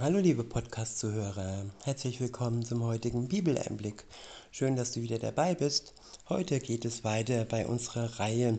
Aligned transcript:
Hallo 0.00 0.18
liebe 0.18 0.44
Podcast-Zuhörer, 0.44 1.66
herzlich 1.84 2.20
willkommen 2.20 2.64
zum 2.64 2.82
heutigen 2.84 3.28
Bibeleinblick. 3.28 4.04
Schön, 4.50 4.74
dass 4.74 4.92
du 4.92 5.02
wieder 5.02 5.18
dabei 5.18 5.54
bist. 5.54 5.92
Heute 6.30 6.58
geht 6.58 6.86
es 6.86 7.04
weiter 7.04 7.44
bei 7.44 7.66
unserer 7.66 8.18
Reihe, 8.18 8.58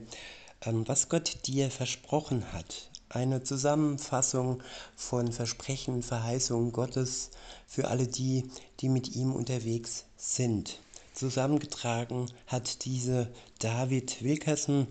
ähm, 0.63 0.87
was 0.87 1.09
Gott 1.09 1.47
dir 1.47 1.71
versprochen 1.71 2.53
hat. 2.53 2.91
Eine 3.09 3.41
Zusammenfassung 3.41 4.61
von 4.95 5.31
Versprechen, 5.31 6.03
Verheißungen 6.03 6.73
Gottes 6.73 7.31
für 7.65 7.87
alle 7.87 8.05
die, 8.05 8.51
die 8.79 8.89
mit 8.89 9.15
ihm 9.15 9.33
unterwegs 9.33 10.05
sind. 10.17 10.77
Zusammengetragen 11.15 12.27
hat 12.45 12.85
diese 12.85 13.27
David 13.57 14.23
Wilkerson 14.23 14.85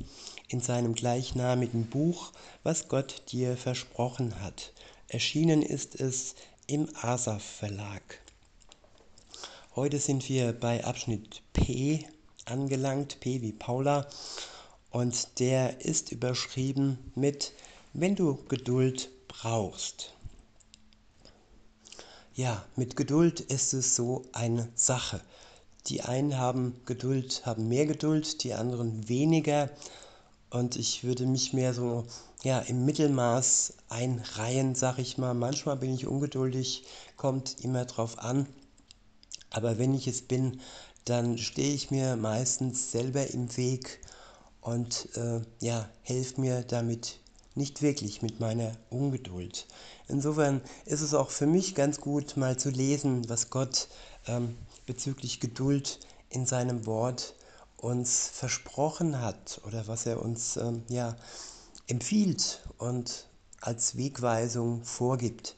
in 0.49 0.61
seinem 0.61 0.95
gleichnamigen 0.95 1.87
Buch, 1.87 2.33
was 2.65 2.89
Gott 2.89 3.23
dir 3.31 3.57
versprochen 3.57 4.43
hat. 4.43 4.73
Erschienen 5.13 5.63
ist 5.63 6.01
es 6.01 6.37
im 6.69 6.89
Asaf 7.03 7.43
Verlag. 7.43 8.21
Heute 9.75 9.99
sind 9.99 10.29
wir 10.29 10.53
bei 10.53 10.85
Abschnitt 10.85 11.43
P 11.53 12.07
angelangt, 12.45 13.19
P 13.19 13.43
wie 13.43 13.51
Paula, 13.51 14.07
und 14.93 15.41
der 15.41 15.85
ist 15.85 16.13
überschrieben 16.13 16.97
mit 17.17 17.53
Wenn 17.93 18.15
du 18.15 18.39
Geduld 18.49 19.11
brauchst. 19.27 20.15
Ja, 22.37 22.65
mit 22.77 22.95
Geduld 22.95 23.41
ist 23.41 23.73
es 23.73 23.97
so 23.97 24.23
eine 24.31 24.69
Sache. 24.77 25.21
Die 25.89 26.03
einen 26.03 26.39
haben 26.39 26.81
Geduld, 26.87 27.45
haben 27.45 27.69
mehr 27.69 27.87
Geduld, 27.87 28.45
die 28.45 28.55
anderen 28.55 29.09
weniger. 29.09 29.71
Und 30.51 30.77
ich 30.77 31.03
würde 31.03 31.27
mich 31.27 31.53
mehr 31.53 31.75
so 31.75 32.07
ja, 32.43 32.61
im 32.61 32.85
Mittelmaß 32.85 33.75
einreihen, 33.89 34.75
sag 34.75 34.99
ich 34.99 35.19
mal. 35.19 35.35
Manchmal 35.35 35.77
bin 35.77 35.95
ich 35.95 36.07
ungeduldig, 36.07 36.85
kommt 37.17 37.63
immer 37.63 37.85
drauf 37.85 38.19
an. 38.19 38.47
Aber 39.51 39.79
wenn 39.79 39.95
ich 39.95 40.07
es 40.07 40.23
bin, 40.23 40.61
dann 41.05 41.39
stehe 41.39 41.75
ich 41.75 41.91
mir 41.91 42.17
meistens 42.17 42.93
selber 42.93 43.27
im 43.31 43.57
Weg 43.57 44.01
und 44.61 45.09
äh, 45.17 45.41
ja, 45.61 45.89
helfe 46.03 46.41
mir 46.41 46.63
damit 46.63 47.19
nicht 47.55 47.83
wirklich 47.83 48.23
mit 48.23 48.41
meiner 48.41 48.73
Ungeduld. 48.91 49.67
Insofern 50.09 50.61
ist 50.87 51.01
es 51.01 51.15
auch 51.15 51.31
für 51.31 51.47
mich 51.47 51.75
ganz 51.75 52.01
gut, 52.01 52.37
mal 52.37 52.57
zu 52.57 52.71
lesen, 52.71 53.29
was 53.29 53.51
Gott 53.51 53.89
ähm, 54.27 54.57
bezüglich 54.87 55.41
Geduld 55.41 55.99
in 56.31 56.47
seinem 56.47 56.87
Wort 56.87 57.35
uns 57.77 58.29
versprochen 58.33 59.21
hat 59.21 59.61
oder 59.67 59.89
was 59.89 60.07
er 60.07 60.23
uns 60.23 60.57
ähm, 60.57 60.85
ja, 60.89 61.17
empfiehlt 61.87 62.69
und 62.79 63.29
als 63.61 63.97
Wegweisung 63.97 64.85
vorgibt. 64.85 65.57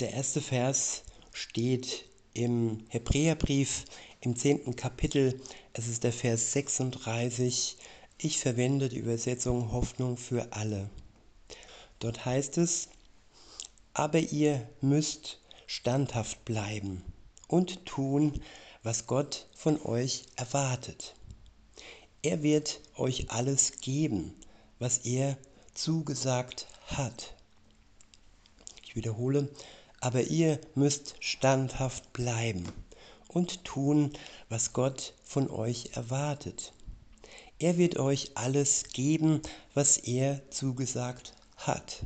Der 0.00 0.12
erste 0.12 0.40
Vers 0.40 1.02
steht 1.32 2.06
im 2.32 2.84
Hebräerbrief 2.88 3.84
im 4.20 4.36
zehnten 4.36 4.76
Kapitel. 4.76 5.40
Es 5.72 5.88
ist 5.88 6.04
der 6.04 6.12
Vers 6.12 6.52
36. 6.52 7.76
Ich 8.18 8.38
verwende 8.38 8.88
die 8.88 8.98
Übersetzung 8.98 9.72
Hoffnung 9.72 10.16
für 10.16 10.52
alle. 10.52 10.90
Dort 11.98 12.24
heißt 12.24 12.58
es, 12.58 12.88
aber 13.92 14.20
ihr 14.20 14.68
müsst 14.80 15.40
standhaft 15.66 16.44
bleiben 16.44 17.02
und 17.48 17.84
tun, 17.86 18.40
was 18.82 19.06
Gott 19.06 19.48
von 19.54 19.80
euch 19.82 20.24
erwartet. 20.36 21.14
Er 22.22 22.42
wird 22.42 22.80
euch 22.96 23.30
alles 23.30 23.80
geben, 23.80 24.34
was 24.80 24.98
er 24.98 25.38
zugesagt 25.74 26.66
hat. 26.86 27.34
Ich 28.82 28.96
wiederhole, 28.96 29.48
aber 30.00 30.22
ihr 30.22 30.58
müsst 30.74 31.14
standhaft 31.20 32.12
bleiben 32.12 32.64
und 33.28 33.64
tun, 33.64 34.12
was 34.48 34.72
Gott 34.72 35.14
von 35.22 35.48
euch 35.48 35.90
erwartet. 35.94 36.72
Er 37.60 37.76
wird 37.76 37.98
euch 37.98 38.32
alles 38.34 38.84
geben, 38.92 39.42
was 39.74 39.98
er 39.98 40.40
zugesagt 40.50 41.34
hat. 41.56 42.04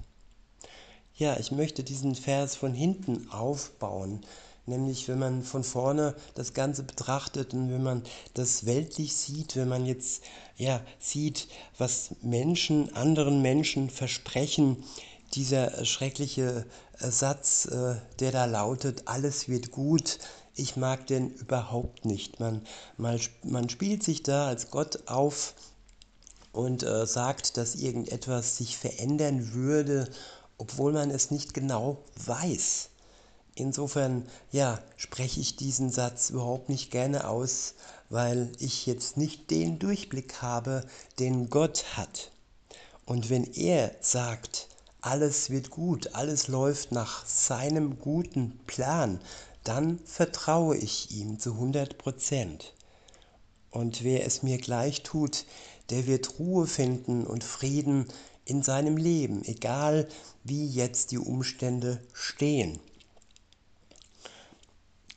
Ja, 1.16 1.38
ich 1.38 1.52
möchte 1.52 1.84
diesen 1.84 2.16
Vers 2.16 2.56
von 2.56 2.74
hinten 2.74 3.30
aufbauen, 3.30 4.26
Nämlich 4.66 5.08
wenn 5.08 5.18
man 5.18 5.42
von 5.42 5.62
vorne 5.62 6.14
das 6.34 6.54
Ganze 6.54 6.84
betrachtet 6.84 7.52
und 7.52 7.70
wenn 7.70 7.82
man 7.82 8.02
das 8.32 8.64
weltlich 8.64 9.14
sieht, 9.14 9.56
wenn 9.56 9.68
man 9.68 9.84
jetzt 9.84 10.24
ja, 10.56 10.80
sieht, 10.98 11.48
was 11.78 12.10
Menschen, 12.22 12.94
anderen 12.94 13.42
Menschen 13.42 13.90
versprechen, 13.90 14.84
dieser 15.34 15.84
schreckliche 15.84 16.64
Satz, 16.98 17.66
äh, 17.66 17.96
der 18.20 18.32
da 18.32 18.44
lautet, 18.44 19.02
alles 19.06 19.48
wird 19.48 19.72
gut, 19.72 20.18
ich 20.54 20.76
mag 20.76 21.06
den 21.08 21.30
überhaupt 21.30 22.04
nicht. 22.04 22.38
Man, 22.38 22.62
man, 22.96 23.20
man 23.42 23.68
spielt 23.68 24.04
sich 24.04 24.22
da 24.22 24.46
als 24.46 24.70
Gott 24.70 25.08
auf 25.08 25.54
und 26.52 26.84
äh, 26.84 27.06
sagt, 27.06 27.56
dass 27.56 27.74
irgendetwas 27.74 28.56
sich 28.56 28.78
verändern 28.78 29.52
würde, 29.52 30.08
obwohl 30.56 30.92
man 30.92 31.10
es 31.10 31.32
nicht 31.32 31.52
genau 31.54 31.98
weiß. 32.24 32.90
Insofern, 33.56 34.26
ja, 34.52 34.80
spreche 34.96 35.40
ich 35.40 35.56
diesen 35.56 35.90
Satz 35.90 36.30
überhaupt 36.30 36.68
nicht 36.68 36.90
gerne 36.90 37.28
aus, 37.28 37.74
weil 38.14 38.52
ich 38.60 38.86
jetzt 38.86 39.16
nicht 39.16 39.50
den 39.50 39.80
Durchblick 39.80 40.40
habe, 40.40 40.86
den 41.18 41.50
Gott 41.50 41.96
hat. 41.96 42.30
Und 43.04 43.28
wenn 43.28 43.42
er 43.54 43.90
sagt, 44.00 44.68
alles 45.00 45.50
wird 45.50 45.70
gut, 45.70 46.14
alles 46.14 46.46
läuft 46.46 46.92
nach 46.92 47.26
seinem 47.26 47.98
guten 47.98 48.60
Plan, 48.68 49.20
dann 49.64 49.98
vertraue 50.04 50.76
ich 50.76 51.10
ihm 51.10 51.40
zu 51.40 51.54
100 51.54 51.98
Prozent. 51.98 52.72
Und 53.72 54.04
wer 54.04 54.24
es 54.24 54.44
mir 54.44 54.58
gleich 54.58 55.02
tut, 55.02 55.44
der 55.90 56.06
wird 56.06 56.38
Ruhe 56.38 56.68
finden 56.68 57.26
und 57.26 57.42
Frieden 57.42 58.06
in 58.44 58.62
seinem 58.62 58.96
Leben, 58.96 59.44
egal 59.44 60.06
wie 60.44 60.68
jetzt 60.68 61.10
die 61.10 61.18
Umstände 61.18 62.00
stehen. 62.12 62.78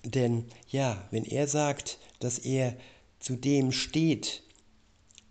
Denn 0.03 0.45
ja, 0.69 1.07
wenn 1.11 1.25
er 1.25 1.47
sagt, 1.47 1.99
dass 2.19 2.39
er 2.39 2.75
zu 3.19 3.35
dem 3.35 3.71
steht, 3.71 4.43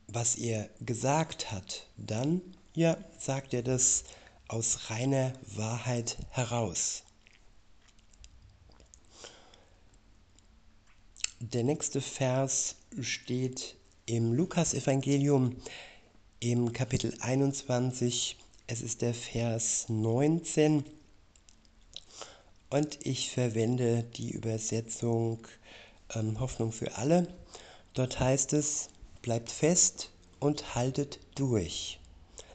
was 0.08 0.36
er 0.36 0.70
gesagt 0.80 1.50
hat, 1.50 1.88
dann 1.96 2.40
ja, 2.74 2.96
sagt 3.18 3.54
er 3.54 3.62
das 3.62 4.04
aus 4.48 4.90
reiner 4.90 5.32
Wahrheit 5.54 6.18
heraus. 6.30 7.02
Der 11.40 11.64
nächste 11.64 12.00
Vers 12.00 12.76
steht 13.00 13.76
im 14.06 14.32
Lukasevangelium 14.32 15.56
im 16.40 16.72
Kapitel 16.72 17.16
21. 17.20 18.36
Es 18.66 18.80
ist 18.80 19.02
der 19.02 19.14
Vers 19.14 19.88
19 19.88 20.84
und 22.70 22.98
ich 23.06 23.30
verwende 23.30 24.02
die 24.02 24.30
Übersetzung 24.30 25.46
ähm, 26.14 26.40
Hoffnung 26.40 26.72
für 26.72 26.96
alle. 26.96 27.26
Dort 27.94 28.20
heißt 28.20 28.52
es, 28.52 28.88
bleibt 29.22 29.50
fest 29.50 30.10
und 30.38 30.74
haltet 30.74 31.18
durch. 31.34 31.98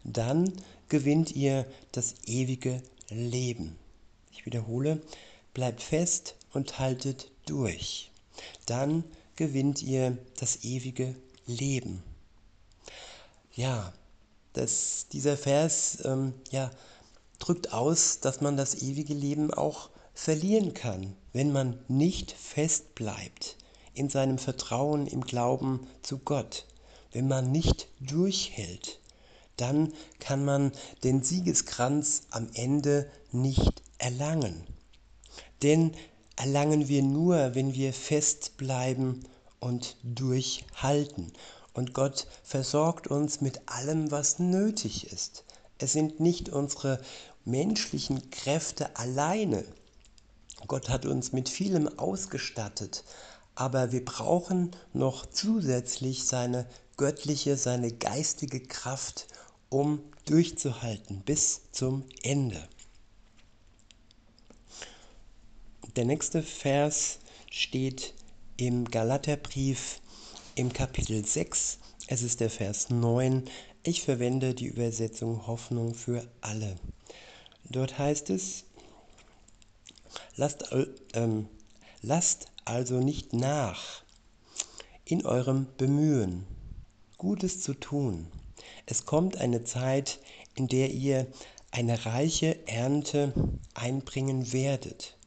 Dann 0.03 0.51
gewinnt 0.89 1.35
ihr 1.35 1.66
das 1.91 2.16
ewige 2.25 2.81
Leben. 3.09 3.78
Ich 4.31 4.45
wiederhole, 4.45 5.01
bleibt 5.53 5.81
fest 5.81 6.35
und 6.53 6.79
haltet 6.79 7.31
durch. 7.45 8.12
Dann 8.66 9.03
gewinnt 9.35 9.81
ihr 9.81 10.18
das 10.39 10.63
ewige 10.63 11.16
Leben. 11.45 12.03
Ja, 13.53 13.94
das, 14.53 15.07
dieser 15.12 15.38
Vers 15.38 16.00
ähm, 16.06 16.33
ja, 16.51 16.72
drückt 17.39 17.73
aus, 17.73 18.19
dass 18.19 18.41
man 18.41 18.57
das 18.57 18.81
ewige 18.81 19.13
Leben 19.13 19.53
auch 19.53 19.89
verlieren 20.13 20.74
kann, 20.74 21.15
wenn 21.33 21.51
man 21.51 21.80
nicht 21.88 22.31
fest 22.31 22.95
bleibt 22.95 23.57
in 23.94 24.10
seinem 24.10 24.38
Vertrauen 24.38 25.07
im 25.07 25.22
Glauben 25.22 25.88
zu 26.01 26.19
Gott, 26.19 26.66
wenn 27.12 27.28
man 27.28 27.51
nicht 27.51 27.88
durchhält, 28.00 29.00
dann 29.57 29.94
kann 30.19 30.45
man 30.45 30.72
den 31.04 31.24
Siegeskranz 31.24 32.24
am 32.31 32.48
Ende 32.54 33.10
nicht 33.31 33.83
erlangen. 33.98 34.63
Denn 35.62 35.92
erlangen 36.36 36.88
wir 36.88 37.04
nur, 37.04 37.54
wenn 37.54 37.74
wir 37.74 37.94
fest 37.94 38.57
bleiben 38.57 39.24
und 39.60 39.95
durchhalten. 40.04 41.31
Und 41.74 41.94
Gott 41.94 42.27
versorgt 42.44 43.07
uns 43.07 43.42
mit 43.42 43.62
allem, 43.68 44.12
was 44.12 44.39
nötig 44.39 45.12
ist. 45.12 45.45
Es 45.77 45.94
sind 45.94 46.19
nicht 46.19 46.50
unsere 46.50 47.00
menschlichen 47.45 48.30
Kräfte 48.31 48.95
alleine, 48.98 49.63
Gott 50.68 50.90
hat 50.90 51.06
uns 51.06 51.31
mit 51.31 51.50
vielem 51.50 51.88
ausgestattet, 52.00 53.04
aber 53.56 53.92
wir 53.92 54.06
brauchen 54.06 54.72
noch 54.94 55.25
zusätzlich 55.25 56.25
seine 56.25 56.68
göttliche, 56.98 57.58
seine 57.58 57.92
geistige 57.92 58.62
Kraft, 58.62 59.28
um 59.69 60.00
durchzuhalten 60.25 61.22
bis 61.22 61.62
zum 61.72 62.04
Ende. 62.24 62.68
Der 65.96 66.06
nächste 66.06 66.42
Vers 66.42 67.19
steht 67.50 68.13
im 68.56 68.86
Galaterbrief 68.86 70.00
im 70.56 70.72
Kapitel 70.72 71.25
6. 71.25 71.80
Es 72.08 72.22
ist 72.22 72.40
der 72.40 72.50
Vers 72.50 72.90
9. 72.90 73.44
Ich 73.84 74.04
verwende 74.04 74.54
die 74.54 74.68
Übersetzung 74.68 75.48
Hoffnung 75.48 75.96
für 75.96 76.25
alle. 76.40 76.75
Dort 77.69 77.98
heißt 77.98 78.30
es, 78.30 78.63
lasst, 80.36 80.66
ähm, 81.13 81.48
lasst 82.01 82.48
also 82.66 83.00
nicht 83.00 83.33
nach 83.33 84.04
in 85.06 85.25
eurem 85.25 85.68
Bemühen, 85.78 86.45
Gutes 87.18 87.62
zu 87.62 87.74
tun. 87.74 88.28
Es 88.86 89.06
kommt 89.06 89.38
eine 89.38 89.63
Zeit, 89.63 90.19
in 90.56 90.68
der 90.68 90.92
ihr 90.92 91.28
eine 91.72 92.06
reiche 92.06 92.68
Ernte 92.68 93.33
einbringen 93.74 94.51
werdet. 94.51 95.18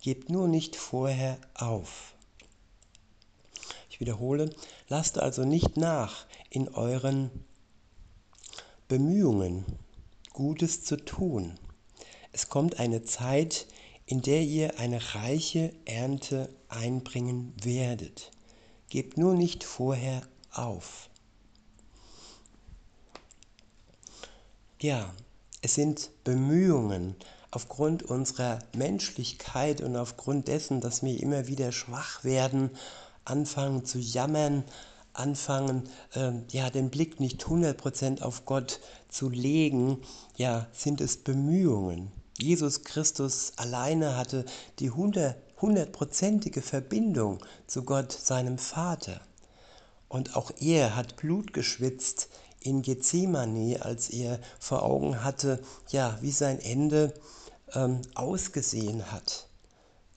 Gebt 0.00 0.30
nur 0.30 0.48
nicht 0.48 0.76
vorher 0.76 1.38
auf. 1.54 2.14
Ich 3.88 4.00
wiederhole, 4.00 4.50
lasst 4.88 5.18
also 5.18 5.44
nicht 5.44 5.76
nach 5.76 6.26
in 6.50 6.68
euren 6.68 7.30
Bemühungen, 8.88 9.64
Gutes 10.32 10.82
zu 10.82 10.96
tun. 10.96 11.58
Es 12.32 12.48
kommt 12.48 12.80
eine 12.80 13.04
Zeit, 13.04 13.66
in 14.06 14.22
der 14.22 14.42
ihr 14.42 14.78
eine 14.78 15.14
reiche 15.14 15.72
Ernte 15.84 16.48
einbringen 16.68 17.54
werdet. 17.62 18.30
Gebt 18.88 19.16
nur 19.16 19.34
nicht 19.34 19.64
vorher 19.64 20.22
auf. 20.52 21.08
Ja, 24.80 25.14
es 25.60 25.74
sind 25.74 26.10
Bemühungen 26.24 27.14
aufgrund 27.52 28.02
unserer 28.02 28.58
Menschlichkeit 28.74 29.80
und 29.80 29.96
aufgrund 29.96 30.48
dessen, 30.48 30.80
dass 30.80 31.02
wir 31.02 31.22
immer 31.22 31.46
wieder 31.46 31.70
schwach 31.70 32.24
werden, 32.24 32.70
anfangen 33.24 33.84
zu 33.84 33.98
jammern, 33.98 34.64
anfangen, 35.12 35.88
äh, 36.14 36.32
ja, 36.50 36.70
den 36.70 36.90
Blick 36.90 37.20
nicht 37.20 37.44
100% 37.44 38.22
auf 38.22 38.44
Gott 38.46 38.80
zu 39.08 39.28
legen, 39.28 39.98
ja, 40.36 40.66
sind 40.72 41.00
es 41.00 41.18
Bemühungen. 41.18 42.10
Jesus 42.38 42.82
Christus 42.84 43.52
alleine 43.56 44.16
hatte 44.16 44.44
die 44.78 44.90
hundertprozentige 44.90 46.62
Verbindung 46.62 47.38
zu 47.66 47.84
Gott, 47.84 48.12
seinem 48.12 48.58
Vater. 48.58 49.20
Und 50.08 50.36
auch 50.36 50.50
er 50.60 50.96
hat 50.96 51.16
Blut 51.16 51.52
geschwitzt 51.52 52.28
in 52.60 52.82
Gethsemane, 52.82 53.82
als 53.82 54.10
er 54.10 54.38
vor 54.58 54.82
Augen 54.82 55.24
hatte, 55.24 55.62
ja, 55.88 56.18
wie 56.20 56.30
sein 56.30 56.58
Ende 56.60 57.14
ähm, 57.74 58.02
ausgesehen 58.14 59.10
hat. 59.10 59.48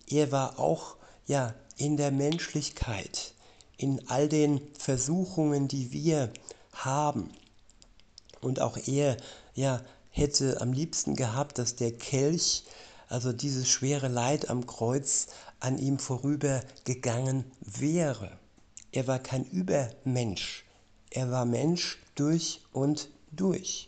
Er 0.07 0.31
war 0.31 0.59
auch 0.59 0.97
ja 1.27 1.53
in 1.77 1.97
der 1.97 2.12
Menschlichkeit, 2.12 3.33
in 3.77 4.07
all 4.07 4.29
den 4.29 4.62
Versuchungen, 4.77 5.67
die 5.67 5.91
wir 5.91 6.31
haben. 6.73 7.31
Und 8.41 8.59
auch 8.59 8.77
er 8.77 9.17
ja 9.53 9.81
hätte 10.15 10.62
am 10.62 10.71
liebsten 10.71 11.15
gehabt, 11.15 11.57
dass 11.59 11.75
der 11.75 11.91
Kelch, 11.91 12.63
also 13.09 13.33
dieses 13.33 13.69
schwere 13.69 14.07
Leid 14.07 14.50
am 14.50 14.65
Kreuz, 14.65 15.27
an 15.59 15.77
ihm 15.77 16.00
vorübergegangen 16.00 17.44
wäre. 17.59 18.31
Er 18.94 19.07
war 19.07 19.19
kein 19.19 19.44
Übermensch. 19.44 20.63
Er 21.09 21.31
war 21.31 21.44
Mensch 21.45 22.01
durch 22.15 22.62
und 22.71 23.09
durch. 23.31 23.88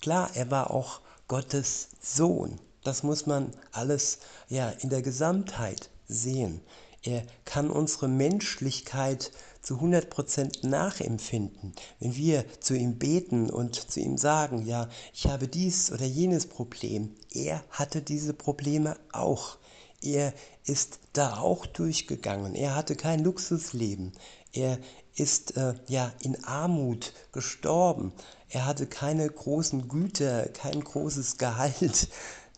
Klar, 0.00 0.30
er 0.34 0.50
war 0.50 0.70
auch 0.70 1.02
Gottes 1.28 1.88
Sohn. 2.00 2.58
Das 2.82 3.02
muss 3.02 3.26
man 3.26 3.50
alles 3.70 4.20
ja 4.48 4.70
in 4.70 4.88
der 4.88 5.02
Gesamtheit 5.02 5.90
sehen. 6.08 6.62
Er 7.02 7.22
kann 7.44 7.70
unsere 7.70 8.08
Menschlichkeit 8.08 9.30
zu 9.64 9.76
100% 9.80 10.66
nachempfinden. 10.66 11.72
Wenn 11.98 12.14
wir 12.16 12.44
zu 12.60 12.74
ihm 12.74 12.98
beten 12.98 13.50
und 13.50 13.74
zu 13.74 13.98
ihm 13.98 14.18
sagen, 14.18 14.64
ja, 14.66 14.88
ich 15.12 15.26
habe 15.26 15.48
dies 15.48 15.90
oder 15.90 16.04
jenes 16.04 16.46
Problem, 16.46 17.16
er 17.32 17.64
hatte 17.70 18.02
diese 18.02 18.34
Probleme 18.34 18.96
auch. 19.12 19.56
Er 20.02 20.34
ist 20.66 20.98
da 21.14 21.38
auch 21.38 21.64
durchgegangen. 21.64 22.54
Er 22.54 22.76
hatte 22.76 22.94
kein 22.94 23.24
Luxusleben. 23.24 24.12
Er 24.52 24.78
ist 25.16 25.56
äh, 25.56 25.74
ja 25.88 26.12
in 26.20 26.44
Armut 26.44 27.14
gestorben. 27.32 28.12
Er 28.50 28.66
hatte 28.66 28.86
keine 28.86 29.26
großen 29.28 29.88
Güter, 29.88 30.44
kein 30.50 30.84
großes 30.84 31.38
Gehalt. 31.38 32.08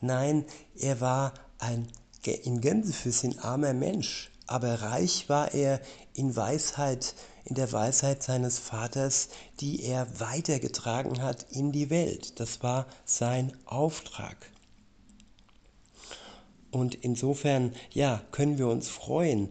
Nein, 0.00 0.44
er 0.76 1.00
war 1.00 1.35
ein 1.59 1.87
in 2.26 2.61
Gänsefüßchen 2.61 3.38
armer 3.38 3.73
Mensch, 3.73 4.32
aber 4.49 4.82
reich 4.82 5.29
war 5.29 5.55
er 5.55 5.81
in 6.17 6.35
Weisheit, 6.35 7.15
in 7.45 7.55
der 7.55 7.71
Weisheit 7.73 8.23
seines 8.23 8.59
Vaters, 8.59 9.29
die 9.61 9.83
er 9.83 10.19
weitergetragen 10.19 11.23
hat 11.23 11.47
in 11.51 11.73
die 11.73 11.91
Welt. 11.91 12.41
Das 12.41 12.63
war 12.63 12.87
sein 13.05 13.53
Auftrag. 13.67 14.51
Und 16.71 16.95
insofern, 16.95 17.73
ja, 17.93 18.23
können 18.33 18.59
wir 18.59 18.69
uns 18.69 18.89
freuen, 18.89 19.49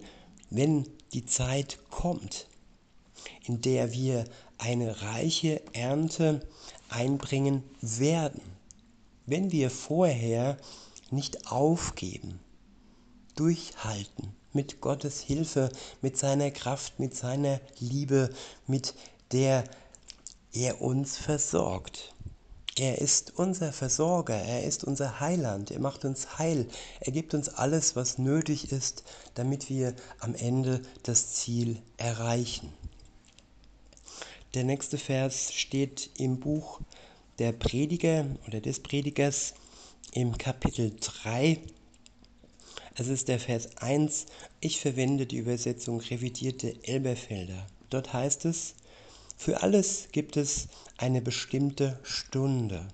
wenn 0.49 0.87
die 1.13 1.25
Zeit 1.25 1.79
kommt, 1.89 2.47
in 3.45 3.61
der 3.61 3.93
wir 3.93 4.25
eine 4.57 5.01
reiche 5.01 5.61
Ernte 5.73 6.45
einbringen 6.89 7.63
werden, 7.81 8.41
wenn 9.25 9.51
wir 9.51 9.69
vorher 9.69 10.57
nicht 11.11 11.51
aufgeben, 11.51 12.39
durchhalten, 13.35 14.35
mit 14.55 14.81
Gottes 14.81 15.19
Hilfe, 15.19 15.69
mit 16.01 16.17
seiner 16.17 16.49
Kraft, 16.51 16.99
mit 16.99 17.15
seiner 17.15 17.59
Liebe, 17.79 18.29
mit 18.65 18.95
der 19.31 19.63
er 20.53 20.81
uns 20.81 21.17
versorgt. 21.17 22.15
Er 22.77 22.97
ist 22.97 23.37
unser 23.37 23.71
Versorger, 23.71 24.35
er 24.35 24.63
ist 24.63 24.83
unser 24.83 25.21
Heiland, 25.21 25.71
er 25.71 25.79
macht 25.79 26.03
uns 26.03 26.37
heil, 26.39 26.67
er 26.99 27.13
gibt 27.13 27.33
uns 27.33 27.47
alles, 27.47 27.95
was 27.95 28.17
nötig 28.17 28.71
ist, 28.73 29.03
damit 29.33 29.69
wir 29.69 29.95
am 30.19 30.35
Ende 30.35 30.81
das 31.03 31.33
Ziel 31.35 31.81
erreichen. 31.95 32.73
Der 34.55 34.65
nächste 34.65 34.97
Vers 34.97 35.53
steht 35.53 36.09
im 36.17 36.39
Buch 36.39 36.81
der 37.39 37.53
Prediger 37.53 38.25
oder 38.47 38.59
des 38.59 38.81
Predigers 38.81 39.53
im 40.11 40.37
Kapitel 40.37 40.93
3. 40.99 41.59
Es 42.97 43.09
ist 43.09 43.27
der 43.27 43.41
Vers 43.41 43.75
1. 43.75 44.25
Ich 44.61 44.79
verwende 44.79 45.25
die 45.25 45.35
Übersetzung 45.35 45.99
revidierte 45.99 46.81
Elberfelder. 46.83 47.67
Dort 47.89 48.13
heißt 48.13 48.45
es, 48.45 48.75
für 49.35 49.63
alles 49.63 50.07
gibt 50.13 50.37
es 50.37 50.69
eine 50.95 51.21
bestimmte 51.21 51.99
Stunde. 52.03 52.87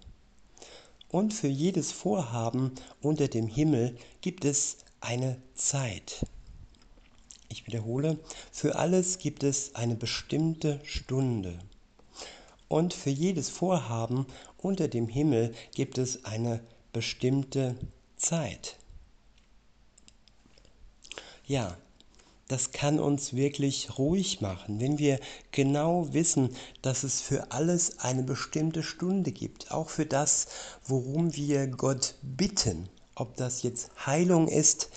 Und 1.10 1.36
für 1.36 1.50
jedes 1.50 1.92
Vorhaben 1.92 2.72
unter 3.00 3.28
dem 3.28 3.46
Himmel 3.46 3.96
gibt 4.22 4.44
es 4.44 4.78
eine 5.02 5.38
Zeit. 5.54 6.26
Ich 7.50 7.68
wiederhole, 7.68 8.18
für 8.52 8.78
alles 8.78 9.20
gibt 9.20 9.44
es 9.44 9.76
eine 9.76 9.96
bestimmte 9.96 10.80
Stunde. 10.84 11.60
Und 12.68 12.96
für 12.96 13.12
jedes 13.12 13.52
Vorhaben 13.52 14.26
unter 14.58 14.88
dem 14.88 15.08
Himmel 15.08 15.54
gibt 15.76 16.00
es 16.00 16.26
eine 16.26 16.60
bestimmte 16.92 17.76
Zeit. 18.18 18.78
Ja, 21.52 21.76
das 22.48 22.72
kann 22.72 22.98
uns 22.98 23.34
wirklich 23.34 23.98
ruhig 23.98 24.40
machen, 24.40 24.80
wenn 24.80 25.00
wir 25.00 25.20
genau 25.52 26.14
wissen, 26.14 26.56
dass 26.82 27.04
es 27.04 27.20
für 27.20 27.52
alles 27.52 28.00
eine 28.00 28.24
bestimmte 28.24 28.84
Stunde 28.84 29.34
gibt, 29.34 29.70
auch 29.70 29.90
für 29.90 30.06
das, 30.06 30.48
worum 30.86 31.36
wir 31.36 31.68
Gott 31.68 32.16
bitten. 32.22 32.88
Ob 33.16 33.36
das 33.36 33.64
jetzt 33.64 33.92
Heilung 34.06 34.48
ist, 34.48 34.92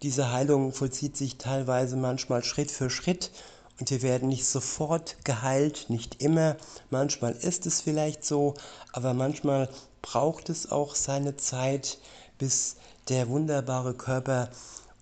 diese 0.00 0.30
Heilung 0.30 0.72
vollzieht 0.72 1.16
sich 1.16 1.38
teilweise 1.38 1.96
manchmal 1.96 2.44
Schritt 2.44 2.70
für 2.70 2.88
Schritt 2.88 3.32
und 3.80 3.90
wir 3.90 4.02
werden 4.02 4.28
nicht 4.28 4.46
sofort 4.46 5.16
geheilt, 5.24 5.86
nicht 5.88 6.22
immer. 6.22 6.56
Manchmal 6.88 7.32
ist 7.32 7.66
es 7.66 7.80
vielleicht 7.80 8.24
so, 8.24 8.54
aber 8.92 9.12
manchmal 9.12 9.68
braucht 10.02 10.50
es 10.50 10.70
auch 10.70 10.94
seine 10.94 11.36
Zeit, 11.36 11.98
bis 12.38 12.76
der 13.08 13.28
wunderbare 13.28 13.94
Körper 13.94 14.50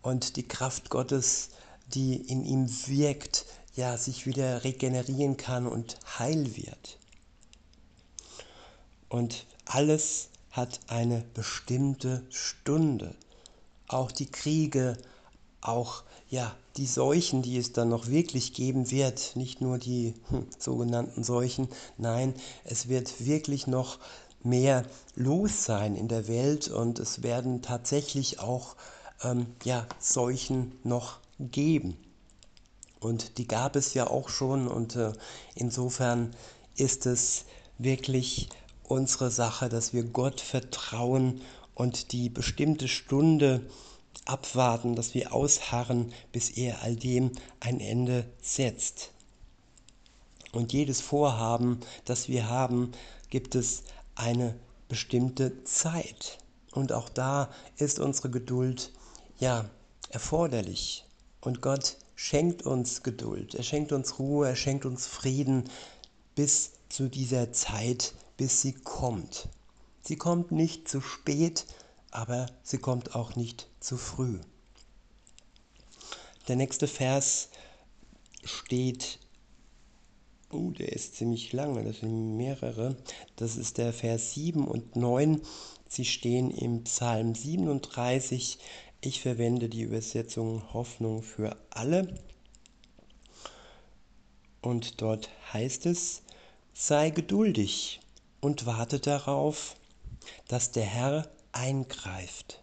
und 0.04 0.36
die 0.36 0.46
Kraft 0.46 0.90
Gottes, 0.90 1.48
die 1.94 2.14
in 2.14 2.44
ihm 2.44 2.68
wirkt, 2.86 3.46
ja, 3.74 3.96
sich 3.96 4.26
wieder 4.26 4.62
regenerieren 4.62 5.36
kann 5.36 5.66
und 5.66 5.98
heil 6.18 6.56
wird. 6.56 6.98
Und 9.08 9.46
alles 9.64 10.28
hat 10.50 10.78
eine 10.86 11.24
bestimmte 11.34 12.22
Stunde 12.30 13.16
auch 13.88 14.12
die 14.12 14.30
Kriege, 14.30 14.96
auch 15.60 16.02
ja, 16.28 16.54
die 16.76 16.86
Seuchen, 16.86 17.42
die 17.42 17.56
es 17.56 17.72
dann 17.72 17.88
noch 17.88 18.08
wirklich 18.08 18.52
geben 18.52 18.90
wird, 18.90 19.36
nicht 19.36 19.60
nur 19.60 19.78
die 19.78 20.14
hm, 20.28 20.46
sogenannten 20.58 21.24
Seuchen, 21.24 21.68
nein, 21.96 22.34
es 22.64 22.88
wird 22.88 23.24
wirklich 23.24 23.66
noch 23.66 23.98
mehr 24.42 24.84
los 25.14 25.64
sein 25.64 25.96
in 25.96 26.08
der 26.08 26.28
Welt 26.28 26.68
und 26.68 26.98
es 26.98 27.22
werden 27.22 27.62
tatsächlich 27.62 28.40
auch 28.40 28.76
ähm, 29.24 29.46
ja, 29.64 29.86
Seuchen 29.98 30.72
noch 30.84 31.18
geben. 31.38 31.96
Und 33.00 33.38
die 33.38 33.46
gab 33.46 33.76
es 33.76 33.94
ja 33.94 34.06
auch 34.06 34.28
schon 34.28 34.66
und 34.66 34.96
äh, 34.96 35.12
insofern 35.54 36.34
ist 36.76 37.06
es 37.06 37.44
wirklich 37.78 38.48
unsere 38.82 39.30
Sache, 39.30 39.68
dass 39.68 39.92
wir 39.92 40.04
Gott 40.04 40.40
vertrauen 40.40 41.40
und 41.74 42.12
die 42.12 42.28
bestimmte 42.28 42.88
Stunde 42.88 43.62
abwarten, 44.24 44.94
dass 44.94 45.14
wir 45.14 45.34
ausharren, 45.34 46.12
bis 46.32 46.50
er 46.50 46.82
all 46.82 46.96
dem 46.96 47.32
ein 47.60 47.80
Ende 47.80 48.26
setzt. 48.40 49.10
Und 50.52 50.72
jedes 50.72 51.00
Vorhaben, 51.00 51.80
das 52.04 52.28
wir 52.28 52.48
haben, 52.48 52.92
gibt 53.28 53.54
es 53.54 53.82
eine 54.14 54.54
bestimmte 54.88 55.64
Zeit. 55.64 56.38
Und 56.70 56.92
auch 56.92 57.08
da 57.08 57.50
ist 57.76 57.98
unsere 57.98 58.30
Geduld 58.30 58.92
ja 59.38 59.68
erforderlich. 60.10 61.04
Und 61.40 61.60
Gott 61.60 61.96
schenkt 62.14 62.62
uns 62.62 63.02
Geduld, 63.02 63.54
er 63.54 63.64
schenkt 63.64 63.92
uns 63.92 64.18
Ruhe, 64.18 64.48
er 64.48 64.56
schenkt 64.56 64.86
uns 64.86 65.06
Frieden 65.06 65.64
bis 66.34 66.72
zu 66.88 67.08
dieser 67.08 67.52
Zeit, 67.52 68.14
bis 68.36 68.62
sie 68.62 68.72
kommt. 68.72 69.48
Sie 70.02 70.16
kommt 70.16 70.52
nicht 70.52 70.88
zu 70.88 71.00
spät, 71.00 71.66
aber 72.10 72.46
sie 72.62 72.78
kommt 72.78 73.14
auch 73.14 73.36
nicht 73.36 73.68
zu 73.80 73.96
früh. 73.96 74.38
Der 76.46 76.56
nächste 76.56 76.86
Vers 76.86 77.48
steht, 78.44 79.18
uh, 80.52 80.70
der 80.72 80.92
ist 80.92 81.16
ziemlich 81.16 81.52
lang, 81.52 81.82
das 81.84 82.00
sind 82.00 82.36
mehrere. 82.36 82.96
Das 83.36 83.56
ist 83.56 83.78
der 83.78 83.92
Vers 83.92 84.34
7 84.34 84.68
und 84.68 84.94
9. 84.94 85.40
Sie 85.88 86.04
stehen 86.04 86.50
im 86.50 86.84
Psalm 86.84 87.34
37. 87.34 88.58
Ich 89.06 89.20
verwende 89.20 89.68
die 89.68 89.82
Übersetzung 89.82 90.72
Hoffnung 90.72 91.22
für 91.22 91.58
alle. 91.68 92.18
Und 94.62 95.02
dort 95.02 95.28
heißt 95.52 95.84
es, 95.84 96.22
sei 96.72 97.10
geduldig 97.10 98.00
und 98.40 98.64
warte 98.64 99.00
darauf, 99.00 99.76
dass 100.48 100.70
der 100.70 100.86
Herr 100.86 101.30
eingreift. 101.52 102.60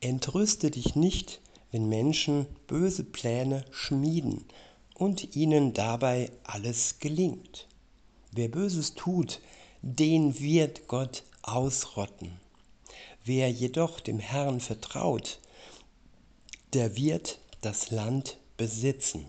Entrüste 0.00 0.70
dich 0.70 0.94
nicht, 0.96 1.42
wenn 1.72 1.90
Menschen 1.90 2.46
böse 2.66 3.04
Pläne 3.04 3.66
schmieden 3.72 4.46
und 4.94 5.36
ihnen 5.36 5.74
dabei 5.74 6.32
alles 6.42 7.00
gelingt. 7.00 7.68
Wer 8.32 8.48
Böses 8.48 8.94
tut, 8.94 9.42
den 9.82 10.40
wird 10.40 10.88
Gott 10.88 11.22
ausrotten. 11.42 12.45
Wer 13.28 13.50
jedoch 13.50 13.98
dem 13.98 14.20
Herrn 14.20 14.60
vertraut, 14.60 15.40
der 16.74 16.94
wird 16.94 17.40
das 17.60 17.90
Land 17.90 18.38
besitzen. 18.56 19.26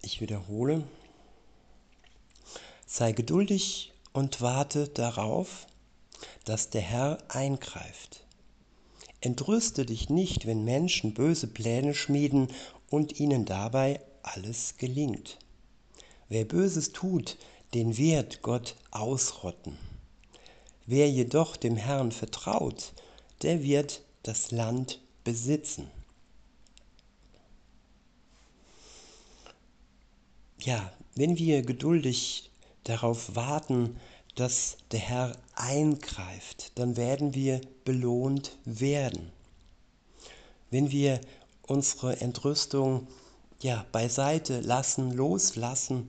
Ich 0.00 0.20
wiederhole, 0.20 0.84
sei 2.86 3.10
geduldig 3.10 3.92
und 4.12 4.40
warte 4.40 4.86
darauf, 4.86 5.66
dass 6.44 6.70
der 6.70 6.82
Herr 6.82 7.18
eingreift. 7.26 8.24
Entrüste 9.20 9.84
dich 9.84 10.08
nicht, 10.08 10.46
wenn 10.46 10.64
Menschen 10.64 11.14
böse 11.14 11.48
Pläne 11.48 11.94
schmieden 11.94 12.46
und 12.90 13.18
ihnen 13.18 13.44
dabei 13.44 14.00
alles 14.22 14.76
gelingt. 14.78 15.36
Wer 16.28 16.44
Böses 16.44 16.92
tut, 16.92 17.38
den 17.74 17.96
wird 17.96 18.40
Gott 18.40 18.76
ausrotten. 18.92 19.89
Wer 20.92 21.08
jedoch 21.08 21.56
dem 21.56 21.76
Herrn 21.76 22.10
vertraut, 22.10 22.94
der 23.42 23.62
wird 23.62 24.00
das 24.24 24.50
Land 24.50 25.00
besitzen. 25.22 25.88
Ja, 30.58 30.92
wenn 31.14 31.38
wir 31.38 31.62
geduldig 31.62 32.50
darauf 32.82 33.36
warten, 33.36 34.00
dass 34.34 34.78
der 34.90 34.98
Herr 34.98 35.36
eingreift, 35.54 36.72
dann 36.74 36.96
werden 36.96 37.34
wir 37.34 37.60
belohnt 37.84 38.58
werden. 38.64 39.30
Wenn 40.70 40.90
wir 40.90 41.20
unsere 41.68 42.20
Entrüstung 42.20 43.06
ja, 43.62 43.86
beiseite 43.92 44.58
lassen, 44.60 45.12
loslassen 45.12 46.08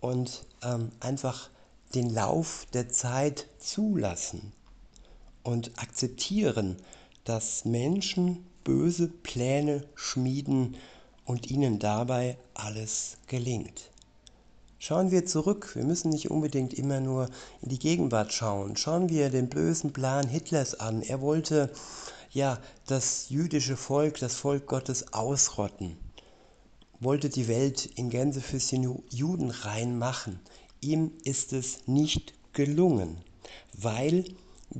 und 0.00 0.46
ähm, 0.62 0.92
einfach 1.00 1.50
den 1.94 2.10
Lauf 2.10 2.66
der 2.72 2.88
Zeit 2.88 3.46
zulassen 3.58 4.52
und 5.42 5.72
akzeptieren, 5.78 6.76
dass 7.24 7.64
Menschen 7.64 8.44
böse 8.64 9.08
Pläne 9.08 9.84
schmieden 9.94 10.76
und 11.24 11.50
ihnen 11.50 11.78
dabei 11.78 12.36
alles 12.54 13.16
gelingt. 13.26 13.90
Schauen 14.78 15.12
wir 15.12 15.26
zurück, 15.26 15.76
wir 15.76 15.84
müssen 15.84 16.08
nicht 16.08 16.30
unbedingt 16.30 16.74
immer 16.74 16.98
nur 16.98 17.28
in 17.60 17.68
die 17.68 17.78
Gegenwart 17.78 18.32
schauen. 18.32 18.76
Schauen 18.76 19.08
wir 19.08 19.30
den 19.30 19.48
bösen 19.48 19.92
Plan 19.92 20.26
Hitlers 20.26 20.74
an. 20.74 21.02
Er 21.02 21.20
wollte 21.20 21.70
ja 22.32 22.58
das 22.88 23.28
jüdische 23.28 23.76
Volk, 23.76 24.18
das 24.18 24.34
Volk 24.34 24.66
Gottes 24.66 25.12
ausrotten, 25.12 25.96
wollte 26.98 27.28
die 27.28 27.46
Welt 27.46 27.86
in 27.94 28.10
Gänsefüßchen 28.10 29.02
Juden 29.10 29.50
reinmachen. 29.50 30.40
Ihm 30.82 31.12
ist 31.22 31.52
es 31.52 31.86
nicht 31.86 32.34
gelungen, 32.52 33.16
weil 33.72 34.24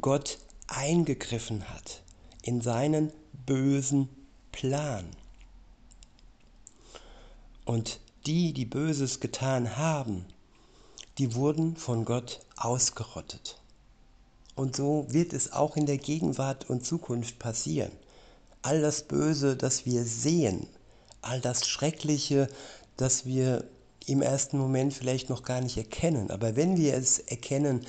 Gott 0.01 0.39
eingegriffen 0.67 1.69
hat 1.71 2.03
in 2.43 2.61
seinen 2.61 3.13
bösen 3.47 4.09
Plan. 4.51 5.05
Und 7.65 8.01
die, 8.27 8.53
die 8.53 8.65
Böses 8.65 9.21
getan 9.21 9.77
haben, 9.77 10.25
die 11.19 11.37
wurden 11.37 11.77
von 11.77 12.05
Gott 12.05 12.41
ausgerottet. 12.57 13.61
Und 14.57 14.75
so 14.75 15.07
wird 15.09 15.33
es 15.33 15.53
auch 15.53 15.77
in 15.77 15.87
der 15.87 15.99
Gegenwart 15.99 16.69
und 16.69 16.85
Zukunft 16.85 17.39
passieren. 17.39 17.93
All 18.63 18.81
das 18.81 19.05
Böse, 19.05 19.57
das 19.57 19.87
wir 19.87 20.05
sehen, 20.05 20.67
all 21.21 21.41
das 21.41 21.69
Schreckliche, 21.69 22.49
das 22.97 23.25
wir 23.25 23.65
im 24.09 24.23
ersten 24.23 24.59
Moment 24.59 24.95
vielleicht 24.95 25.31
noch 25.31 25.43
gar 25.43 25.61
nicht 25.61 25.77
erkennen. 25.77 26.31
Aber 26.31 26.57
wenn 26.57 26.77
wir 26.77 26.95
es 26.95 27.19
erkennen, 27.19 27.87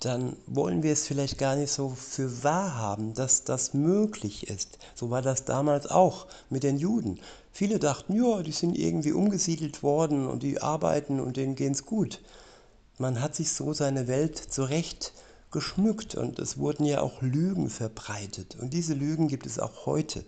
dann 0.00 0.36
wollen 0.46 0.82
wir 0.82 0.92
es 0.92 1.06
vielleicht 1.06 1.38
gar 1.38 1.56
nicht 1.56 1.72
so 1.72 1.90
für 1.90 2.42
wahr 2.44 2.74
haben, 2.76 3.14
dass 3.14 3.44
das 3.44 3.72
möglich 3.72 4.48
ist. 4.48 4.78
So 4.94 5.10
war 5.10 5.22
das 5.22 5.44
damals 5.44 5.86
auch 5.86 6.26
mit 6.50 6.62
den 6.62 6.76
Juden. 6.76 7.18
Viele 7.52 7.78
dachten, 7.78 8.14
ja, 8.14 8.42
die 8.42 8.52
sind 8.52 8.76
irgendwie 8.76 9.12
umgesiedelt 9.12 9.82
worden 9.82 10.26
und 10.26 10.42
die 10.42 10.60
arbeiten 10.60 11.20
und 11.20 11.38
denen 11.38 11.54
geht 11.54 11.72
es 11.72 11.86
gut. 11.86 12.20
Man 12.98 13.20
hat 13.22 13.34
sich 13.34 13.52
so 13.52 13.72
seine 13.72 14.08
Welt 14.08 14.36
zurecht 14.36 15.12
geschmückt 15.50 16.14
und 16.14 16.38
es 16.38 16.58
wurden 16.58 16.84
ja 16.84 17.00
auch 17.00 17.22
Lügen 17.22 17.70
verbreitet. 17.70 18.56
Und 18.60 18.74
diese 18.74 18.92
Lügen 18.92 19.28
gibt 19.28 19.46
es 19.46 19.58
auch 19.58 19.86
heute. 19.86 20.24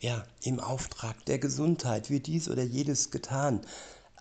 Ja, 0.00 0.24
im 0.42 0.60
Auftrag 0.60 1.24
der 1.26 1.38
Gesundheit 1.38 2.10
wird 2.10 2.26
dies 2.26 2.48
oder 2.48 2.62
jedes 2.62 3.10
getan. 3.10 3.60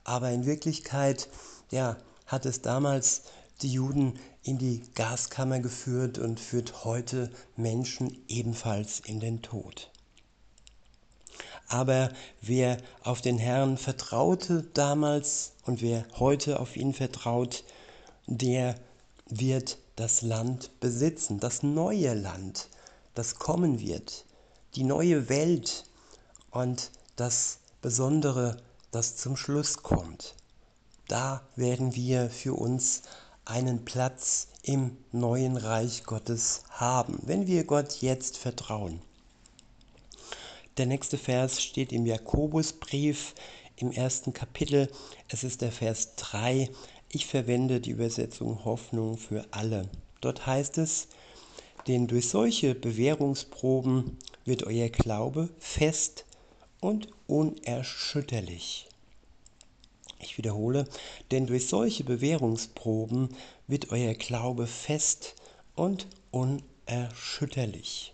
Aber 0.10 0.32
in 0.32 0.48
Wirklichkeit, 0.48 1.30
ja, 1.70 1.96
hat 2.26 2.48
es 2.48 2.64
damals 2.64 3.22
die 3.62 3.72
Juden 3.72 4.18
in 4.42 4.58
die 4.58 4.82
Gaskammer 4.96 5.60
geführt 5.60 6.18
und 6.18 6.40
führt 6.40 6.84
heute 6.84 7.30
Menschen 7.56 8.18
ebenfalls 8.28 9.02
in 9.02 9.20
den 9.20 9.44
Tod. 9.44 9.92
Aber 11.68 12.10
wer 12.42 12.78
auf 13.04 13.22
den 13.22 13.38
Herrn 13.38 13.78
vertraute 13.78 14.64
damals 14.74 15.52
und 15.68 15.84
wer 15.84 16.08
heute 16.18 16.60
auf 16.60 16.76
ihn 16.76 16.96
vertraut, 16.96 17.64
der 18.26 18.74
wird 19.28 19.78
das 19.96 20.24
Land 20.24 20.72
besitzen, 20.80 21.40
das 21.40 21.62
neue 21.62 22.16
Land, 22.16 22.70
das 23.14 23.36
kommen 23.36 23.80
wird, 23.80 24.26
die 24.74 24.86
neue 24.86 25.30
Welt 25.30 25.84
und 26.50 26.90
das 27.16 27.60
Besondere, 27.84 28.58
das 28.92 29.16
zum 29.16 29.36
Schluss 29.36 29.78
kommt. 29.84 30.36
Da 31.08 31.42
werden 31.56 31.96
wir 31.96 32.30
für 32.30 32.54
uns 32.54 33.04
einen 33.46 33.86
Platz 33.86 34.48
im 34.62 34.98
neuen 35.12 35.58
Reich 35.58 36.04
Gottes 36.04 36.64
haben, 36.70 37.20
wenn 37.24 37.48
wir 37.48 37.64
Gott 37.64 38.02
jetzt 38.02 38.38
vertrauen. 38.38 39.02
Der 40.78 40.86
nächste 40.86 41.18
Vers 41.18 41.62
steht 41.62 41.92
im 41.92 42.06
Jakobusbrief 42.06 43.34
im 43.76 43.92
ersten 43.92 44.34
Kapitel. 44.34 44.90
Es 45.28 45.44
ist 45.44 45.62
der 45.62 45.72
Vers 45.72 46.16
3. 46.16 46.70
Ich 47.10 47.26
verwende 47.26 47.80
die 47.80 47.92
Übersetzung 47.92 48.64
Hoffnung 48.66 49.18
für 49.18 49.46
alle. 49.52 49.90
Dort 50.22 50.46
heißt 50.46 50.78
es, 50.78 51.08
denn 51.88 52.08
durch 52.08 52.30
solche 52.30 52.76
Bewährungsproben 52.76 54.18
wird 54.46 54.64
euer 54.64 54.90
Glaube 54.90 55.50
fest 55.58 56.26
und 56.80 57.08
unerschütterlich. 57.28 58.88
Ich 60.20 60.38
wiederhole, 60.38 60.86
denn 61.32 61.48
durch 61.48 61.68
solche 61.68 62.04
Bewährungsproben 62.04 63.36
wird 63.68 63.92
euer 63.92 64.14
Glaube 64.14 64.68
fest 64.68 65.36
und 65.76 66.08
unerschütterlich. 66.32 68.14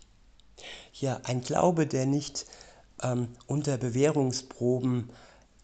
Ja, 0.94 1.20
ein 1.24 1.42
Glaube, 1.42 1.88
der 1.88 2.06
nicht 2.06 2.46
ähm, 3.02 3.30
unter 3.48 3.78
Bewährungsproben 3.78 5.10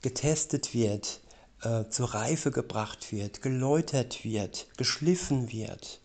getestet 0.01 0.73
wird, 0.73 1.21
äh, 1.61 1.85
zur 1.89 2.13
Reife 2.13 2.51
gebracht 2.51 3.11
wird, 3.11 3.41
geläutert 3.41 4.23
wird, 4.23 4.67
geschliffen 4.77 5.51
wird, 5.51 6.01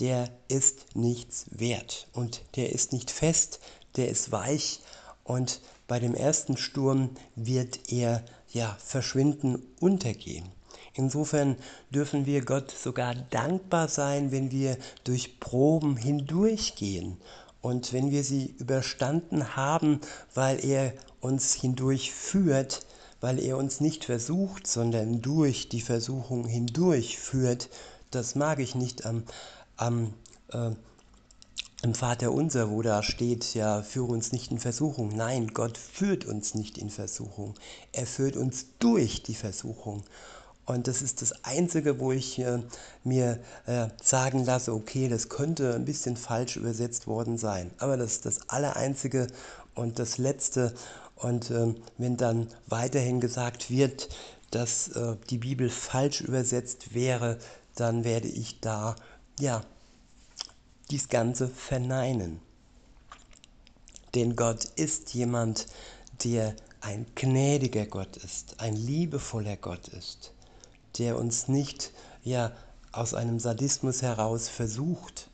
der 0.00 0.30
ist 0.48 0.96
nichts 0.96 1.46
wert 1.50 2.08
und 2.12 2.42
der 2.56 2.72
ist 2.72 2.92
nicht 2.92 3.10
fest, 3.10 3.60
der 3.96 4.08
ist 4.08 4.32
weich 4.32 4.80
und 5.24 5.60
bei 5.92 6.00
dem 6.00 6.14
ersten 6.14 6.56
Sturm 6.56 7.10
wird 7.36 7.92
er 7.92 8.24
ja 8.50 8.74
verschwinden, 8.82 9.62
untergehen. 9.78 10.46
Insofern 10.94 11.56
dürfen 11.90 12.24
wir 12.24 12.46
Gott 12.46 12.70
sogar 12.70 13.14
dankbar 13.14 13.88
sein, 13.88 14.32
wenn 14.32 14.50
wir 14.50 14.78
durch 15.04 15.38
Proben 15.38 15.98
hindurchgehen 15.98 17.18
und 17.60 17.92
wenn 17.92 18.10
wir 18.10 18.24
sie 18.24 18.54
überstanden 18.58 19.54
haben, 19.54 20.00
weil 20.32 20.64
er 20.64 20.94
uns 21.20 21.52
hindurch 21.52 22.10
führt, 22.10 22.86
weil 23.20 23.38
er 23.38 23.58
uns 23.58 23.82
nicht 23.82 24.06
versucht, 24.06 24.66
sondern 24.66 25.20
durch 25.20 25.68
die 25.68 25.82
Versuchung 25.82 26.46
hindurch 26.46 27.18
führt, 27.18 27.68
das 28.10 28.34
mag 28.34 28.60
ich 28.60 28.74
nicht 28.74 29.04
am, 29.04 29.24
am 29.76 30.14
äh, 30.52 30.70
im 31.82 31.94
Vater 31.94 32.32
unser, 32.32 32.70
wo 32.70 32.80
da 32.80 33.02
steht, 33.02 33.54
ja, 33.54 33.82
führe 33.82 34.12
uns 34.12 34.30
nicht 34.30 34.52
in 34.52 34.58
Versuchung. 34.60 35.10
Nein, 35.14 35.48
Gott 35.48 35.76
führt 35.76 36.24
uns 36.24 36.54
nicht 36.54 36.78
in 36.78 36.90
Versuchung. 36.90 37.54
Er 37.92 38.06
führt 38.06 38.36
uns 38.36 38.66
durch 38.78 39.24
die 39.24 39.34
Versuchung. 39.34 40.04
Und 40.64 40.86
das 40.86 41.02
ist 41.02 41.22
das 41.22 41.44
Einzige, 41.44 41.98
wo 41.98 42.12
ich 42.12 42.38
äh, 42.38 42.60
mir 43.02 43.40
äh, 43.66 43.88
sagen 44.00 44.44
lasse, 44.44 44.72
okay, 44.72 45.08
das 45.08 45.28
könnte 45.28 45.74
ein 45.74 45.84
bisschen 45.84 46.16
falsch 46.16 46.56
übersetzt 46.56 47.08
worden 47.08 47.36
sein. 47.36 47.72
Aber 47.78 47.96
das 47.96 48.12
ist 48.12 48.26
das 48.26 48.48
Allereinzige 48.48 49.26
und 49.74 49.98
das 49.98 50.18
Letzte. 50.18 50.72
Und 51.16 51.50
äh, 51.50 51.74
wenn 51.98 52.16
dann 52.16 52.46
weiterhin 52.68 53.20
gesagt 53.20 53.70
wird, 53.70 54.08
dass 54.52 54.88
äh, 54.88 55.16
die 55.30 55.38
Bibel 55.38 55.68
falsch 55.68 56.20
übersetzt 56.20 56.94
wäre, 56.94 57.38
dann 57.74 58.04
werde 58.04 58.28
ich 58.28 58.60
da, 58.60 58.94
ja, 59.40 59.62
dies 60.92 61.08
Ganze 61.08 61.48
verneinen. 61.48 62.40
Denn 64.14 64.36
Gott 64.36 64.64
ist 64.76 65.14
jemand, 65.14 65.66
der 66.22 66.54
ein 66.80 67.06
gnädiger 67.14 67.86
Gott 67.86 68.16
ist, 68.16 68.60
ein 68.60 68.76
liebevoller 68.76 69.56
Gott 69.56 69.88
ist 69.88 70.32
der 70.98 71.18
uns 71.18 71.48
nicht 71.48 71.92
ja, 72.22 72.52
aus 72.92 73.14
einem 73.14 73.38
Sadismus 73.38 74.02
heraus 74.02 74.48
versucht. 74.48 75.30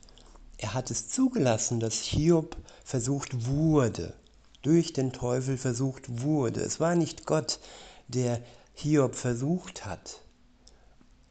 Er 0.57 0.73
hat 0.73 0.91
es 0.91 1.09
zugelassen, 1.09 1.79
dass 1.79 1.95
Hiob 1.95 2.55
versucht 2.83 3.47
wurde, 3.47 4.13
durch 4.61 4.93
den 4.93 5.11
Teufel 5.11 5.57
versucht 5.57 6.21
wurde. 6.21 6.61
Es 6.61 6.79
war 6.79 6.95
nicht 6.95 7.25
Gott, 7.25 7.59
der 8.07 8.41
Hiob 8.73 9.15
versucht 9.15 9.85
hat. 9.85 10.21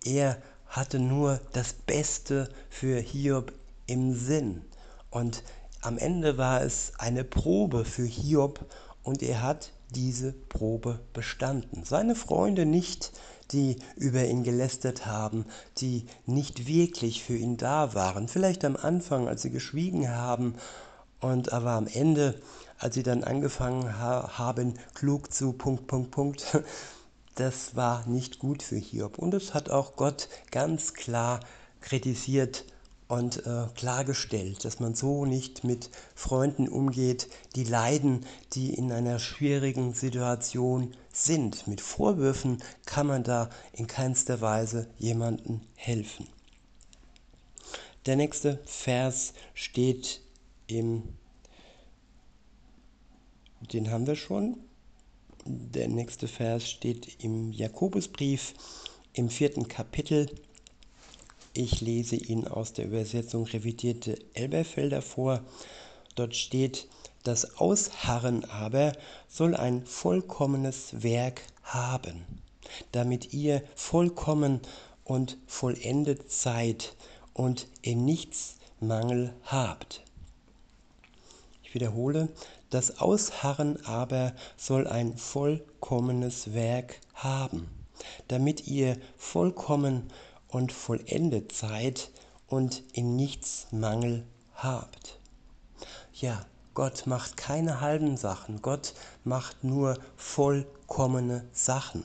Er 0.04 0.40
hatte 0.66 0.98
nur 0.98 1.40
das 1.52 1.72
Beste 1.72 2.50
für 2.68 3.00
Hiob 3.00 3.52
im 3.88 4.14
Sinn. 4.14 4.62
Und 5.10 5.42
am 5.80 5.98
Ende 5.98 6.38
war 6.38 6.62
es 6.62 6.92
eine 6.98 7.24
Probe 7.24 7.84
für 7.84 8.04
Hiob 8.04 8.64
und 9.02 9.22
er 9.22 9.42
hat 9.42 9.72
diese 9.90 10.32
Probe 10.32 11.00
bestanden. 11.12 11.84
Seine 11.84 12.14
Freunde 12.14 12.66
nicht, 12.66 13.12
die 13.50 13.76
über 13.96 14.24
ihn 14.24 14.44
gelästert 14.44 15.06
haben, 15.06 15.46
die 15.78 16.06
nicht 16.26 16.66
wirklich 16.66 17.24
für 17.24 17.36
ihn 17.36 17.56
da 17.56 17.94
waren. 17.94 18.28
Vielleicht 18.28 18.64
am 18.64 18.76
Anfang, 18.76 19.26
als 19.26 19.42
sie 19.42 19.50
geschwiegen 19.50 20.10
haben, 20.10 20.54
und 21.20 21.52
aber 21.52 21.72
am 21.72 21.88
Ende, 21.88 22.40
als 22.78 22.94
sie 22.94 23.02
dann 23.02 23.24
angefangen 23.24 23.98
ha 23.98 24.38
haben, 24.38 24.74
klug 24.94 25.32
zu 25.32 25.52
Punkt, 25.52 25.86
Punkt, 25.86 26.10
Punkt, 26.12 26.62
das 27.34 27.74
war 27.74 28.06
nicht 28.06 28.38
gut 28.38 28.62
für 28.62 28.76
Hiob. 28.76 29.18
Und 29.18 29.34
es 29.34 29.54
hat 29.54 29.70
auch 29.70 29.96
Gott 29.96 30.28
ganz 30.50 30.94
klar 30.94 31.40
kritisiert 31.80 32.64
und 33.08 33.46
äh, 33.46 33.66
klargestellt, 33.74 34.64
dass 34.64 34.80
man 34.80 34.94
so 34.94 35.24
nicht 35.24 35.64
mit 35.64 35.90
Freunden 36.14 36.68
umgeht, 36.68 37.28
die 37.56 37.64
leiden, 37.64 38.26
die 38.52 38.74
in 38.74 38.92
einer 38.92 39.18
schwierigen 39.18 39.94
Situation 39.94 40.94
sind. 41.10 41.66
Mit 41.66 41.80
Vorwürfen 41.80 42.62
kann 42.84 43.06
man 43.06 43.24
da 43.24 43.48
in 43.72 43.86
keinster 43.86 44.42
Weise 44.42 44.88
jemandem 44.98 45.62
helfen. 45.74 46.28
Der 48.04 48.16
nächste 48.16 48.60
Vers 48.64 49.32
steht 49.54 50.20
im, 50.66 51.02
den 53.72 53.90
haben 53.90 54.06
wir 54.06 54.16
schon, 54.16 54.58
der 55.46 55.88
nächste 55.88 56.28
Vers 56.28 56.68
steht 56.68 57.22
im 57.24 57.52
Jakobusbrief 57.52 58.52
im 59.14 59.30
vierten 59.30 59.66
Kapitel 59.66 60.30
ich 61.58 61.80
lese 61.80 62.14
ihn 62.14 62.46
aus 62.46 62.72
der 62.72 62.84
Übersetzung 62.84 63.44
revidierte 63.44 64.16
Elberfelder 64.34 65.02
vor. 65.02 65.42
Dort 66.14 66.36
steht, 66.36 66.86
das 67.24 67.58
Ausharren 67.58 68.44
aber 68.44 68.92
soll 69.28 69.56
ein 69.56 69.84
vollkommenes 69.84 71.02
Werk 71.02 71.42
haben, 71.64 72.24
damit 72.92 73.32
ihr 73.34 73.62
vollkommen 73.74 74.60
und 75.02 75.36
vollendet 75.46 76.30
seid 76.30 76.94
und 77.34 77.66
in 77.82 78.04
nichts 78.04 78.56
Mangel 78.78 79.34
habt. 79.42 80.02
Ich 81.64 81.74
wiederhole, 81.74 82.28
das 82.70 83.00
Ausharren 83.00 83.84
aber 83.84 84.32
soll 84.56 84.86
ein 84.86 85.16
vollkommenes 85.16 86.54
Werk 86.54 87.00
haben, 87.14 87.68
damit 88.28 88.68
ihr 88.68 88.96
vollkommen 89.16 90.08
und 90.48 90.72
vollendet 90.72 91.52
seid 91.52 92.10
und 92.46 92.82
in 92.92 93.16
nichts 93.16 93.66
Mangel 93.70 94.24
habt. 94.54 95.20
Ja, 96.12 96.44
Gott 96.74 97.06
macht 97.06 97.36
keine 97.36 97.80
halben 97.80 98.16
Sachen, 98.16 98.62
Gott 98.62 98.94
macht 99.24 99.64
nur 99.64 99.98
vollkommene 100.16 101.44
Sachen. 101.52 102.04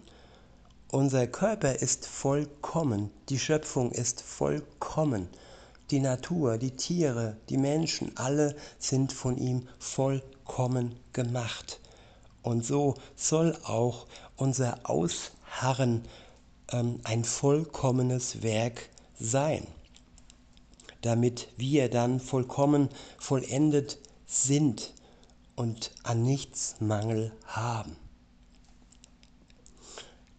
Unser 0.91 1.25
Körper 1.27 1.75
ist 1.75 2.06
vollkommen, 2.06 3.10
die 3.29 3.39
Schöpfung 3.39 3.91
ist 3.91 4.21
vollkommen, 4.21 5.27
die 5.89 5.99
Natur, 5.99 6.58
die 6.58 6.75
Tiere, 6.75 7.38
die 7.49 7.58
Menschen, 7.58 8.15
alle 8.17 8.56
sind 8.79 9.13
von 9.13 9.38
ihm 9.38 9.67
vollkommen 9.79 10.95
gemacht. 11.13 11.79
Und 12.41 12.65
so 12.65 12.95
soll 13.15 13.58
auch 13.63 14.06
unser 14.38 14.89
Ausharren 14.89 16.03
ähm, 16.71 16.99
ein 17.04 17.23
vollkommenes 17.23 18.41
Werk 18.43 18.89
sein, 19.19 19.67
damit 21.02 21.49
wir 21.58 21.89
dann 21.89 22.19
vollkommen 22.19 22.89
vollendet 23.17 23.99
sind 24.26 24.93
und 25.56 25.91
an 26.04 26.23
nichts 26.23 26.76
Mangel 26.80 27.32
haben. 27.45 27.95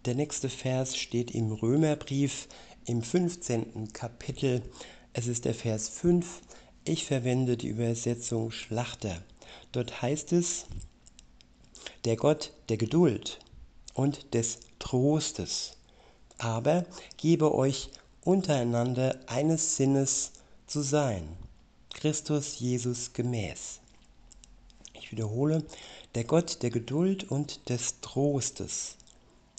Der 0.04 0.14
nächste 0.14 0.50
Vers 0.50 0.96
steht 0.96 1.30
im 1.30 1.52
Römerbrief 1.52 2.48
im 2.84 3.02
15. 3.02 3.92
Kapitel. 3.92 4.62
Es 5.14 5.26
ist 5.26 5.46
der 5.46 5.54
Vers 5.54 5.88
5. 5.88 6.42
Ich 6.84 7.06
verwende 7.06 7.56
die 7.56 7.68
Übersetzung 7.68 8.50
Schlachter. 8.50 9.22
Dort 9.72 10.02
heißt 10.02 10.32
es, 10.32 10.66
der 12.04 12.16
Gott 12.16 12.52
der 12.68 12.76
Geduld 12.76 13.38
und 13.94 14.34
des 14.34 14.60
Trostes 14.78 15.73
aber 16.44 16.85
gebe 17.16 17.54
euch 17.54 17.88
untereinander 18.22 19.18
eines 19.26 19.76
Sinnes 19.76 20.33
zu 20.66 20.83
sein, 20.83 21.26
Christus 21.94 22.59
Jesus 22.59 23.14
gemäß. 23.14 23.80
Ich 24.92 25.11
wiederhole, 25.11 25.64
der 26.14 26.24
Gott 26.24 26.62
der 26.62 26.68
Geduld 26.68 27.30
und 27.30 27.70
des 27.70 27.98
Trostes, 28.02 28.96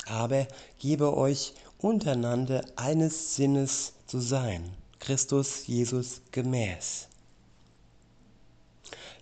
aber 0.06 0.48
gebe 0.78 1.18
euch 1.18 1.56
untereinander 1.80 2.64
eines 2.76 3.36
Sinnes 3.36 3.94
zu 4.06 4.20
sein, 4.20 4.64
Christus 5.00 5.66
Jesus 5.66 6.22
gemäß. 6.32 7.08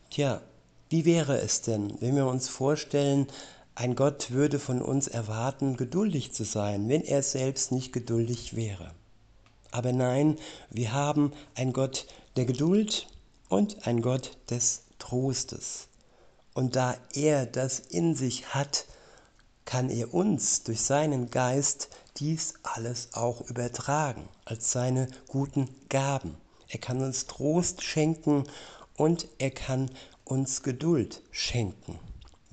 Tja, 0.10 0.42
wie 0.90 1.06
wäre 1.06 1.40
es 1.40 1.62
denn, 1.62 1.94
wenn 2.02 2.18
wir 2.18 2.28
uns 2.28 2.50
vorstellen, 2.50 3.26
ein 3.76 3.96
Gott 3.96 4.32
würde 4.32 4.60
von 4.60 4.82
uns 4.82 5.08
erwarten, 5.08 5.78
geduldig 5.78 6.34
zu 6.34 6.44
sein, 6.44 6.90
wenn 6.90 7.04
er 7.04 7.24
selbst 7.24 7.72
nicht 7.72 7.92
geduldig 7.92 8.56
wäre. 8.56 8.92
Aber 9.72 9.92
nein, 9.92 10.38
wir 10.70 10.94
haben 10.94 11.34
ein 11.56 11.74
Gott 11.74 12.06
der 12.36 12.46
Geduld 12.46 13.08
und 13.50 13.88
ein 13.88 14.02
Gott 14.02 14.38
des 14.50 14.84
Trostes. 15.00 15.88
Und 16.54 16.76
da 16.76 16.96
er 17.14 17.48
das 17.48 17.80
in 17.80 18.16
sich 18.16 18.54
hat, 18.54 18.86
kann 19.66 19.90
er 19.90 20.14
uns 20.14 20.64
durch 20.64 20.82
seinen 20.82 21.32
Geist 21.32 21.90
dies 22.18 22.54
alles 22.62 23.10
auch 23.14 23.42
übertragen 23.50 24.28
als 24.46 24.72
seine 24.72 25.08
guten 25.28 25.68
Gaben. 25.90 26.38
Er 26.68 26.80
kann 26.80 27.02
uns 27.02 27.26
Trost 27.26 27.82
schenken 27.82 28.44
und 28.96 29.28
er 29.40 29.52
kann 29.52 29.90
uns 30.26 30.62
Geduld 30.64 31.22
schenken, 31.32 32.00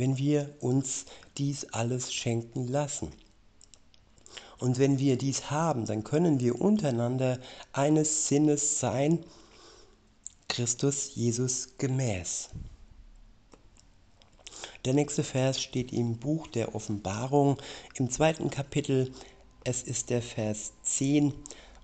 wenn 0.01 0.17
wir 0.17 0.55
uns 0.61 1.05
dies 1.37 1.67
alles 1.73 2.15
schenken 2.15 2.67
lassen. 2.67 3.13
Und 4.57 4.79
wenn 4.79 4.99
wir 4.99 5.19
dies 5.19 5.51
haben, 5.51 5.85
dann 5.85 6.05
können 6.05 6.41
wir 6.41 6.59
untereinander 6.59 7.39
eines 7.75 8.27
Sinnes 8.27 8.81
sein, 8.81 9.23
Christus 10.49 11.15
Jesus 11.15 11.77
gemäß. 11.77 12.49
Der 14.87 14.95
nächste 14.95 15.23
Vers 15.23 15.61
steht 15.61 15.93
im 15.93 16.17
Buch 16.17 16.47
der 16.47 16.75
Offenbarung 16.75 17.59
im 17.97 18.09
zweiten 18.11 18.49
Kapitel. 18.49 19.13
Es 19.65 19.83
ist 19.83 20.09
der 20.09 20.23
Vers 20.23 20.73
10 20.83 21.35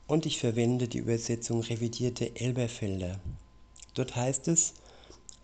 und 0.07 0.25
ich 0.25 0.41
verwende 0.41 0.89
die 0.89 0.99
Übersetzung 0.99 1.61
revidierte 1.61 2.35
Elberfelder. 2.35 3.21
Dort 3.93 4.17
heißt 4.17 4.49
es, 4.49 4.73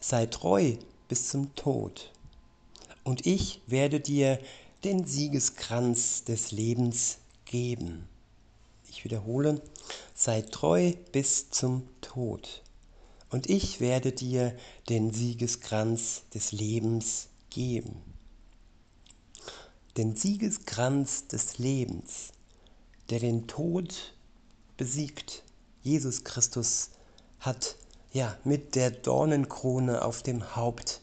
sei 0.00 0.24
treu 0.24 0.76
bis 1.08 1.28
zum 1.28 1.54
Tod 1.54 2.11
und 3.04 3.26
ich 3.26 3.60
werde 3.66 4.00
dir 4.00 4.38
den 4.84 5.06
Siegeskranz 5.06 6.24
des 6.24 6.52
Lebens 6.52 7.18
geben. 7.44 8.08
Ich 8.88 9.04
wiederhole, 9.04 9.62
sei 10.14 10.42
treu 10.42 10.92
bis 11.12 11.50
zum 11.50 11.88
Tod, 12.00 12.62
und 13.30 13.48
ich 13.48 13.80
werde 13.80 14.12
dir 14.12 14.56
den 14.88 15.12
Siegeskranz 15.12 16.22
des 16.34 16.52
Lebens 16.52 17.28
geben. 17.50 18.02
Den 19.96 20.16
Siegeskranz 20.16 21.26
des 21.28 21.58
Lebens, 21.58 22.32
der 23.10 23.20
den 23.20 23.46
Tod 23.46 24.14
besiegt. 24.76 25.42
Jesus 25.82 26.24
Christus 26.24 26.90
hat 27.40 27.76
ja 28.12 28.36
mit 28.44 28.74
der 28.74 28.90
Dornenkrone 28.90 30.02
auf 30.02 30.22
dem 30.22 30.56
Haupt, 30.56 31.01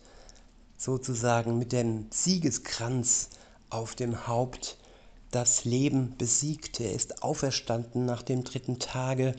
sozusagen 0.80 1.60
mit 1.60 1.74
dem 1.74 2.08
Siegeskranz 2.10 3.30
auf 3.70 3.96
dem 3.96 4.28
Haupt, 4.28 4.78
das 5.30 5.66
Leben 5.66 6.16
besiegt. 6.18 6.80
Er 6.80 6.94
ist 6.94 7.22
auferstanden 7.22 8.06
nach 8.06 8.24
dem 8.24 8.46
dritten 8.46 8.80
Tage 8.80 9.36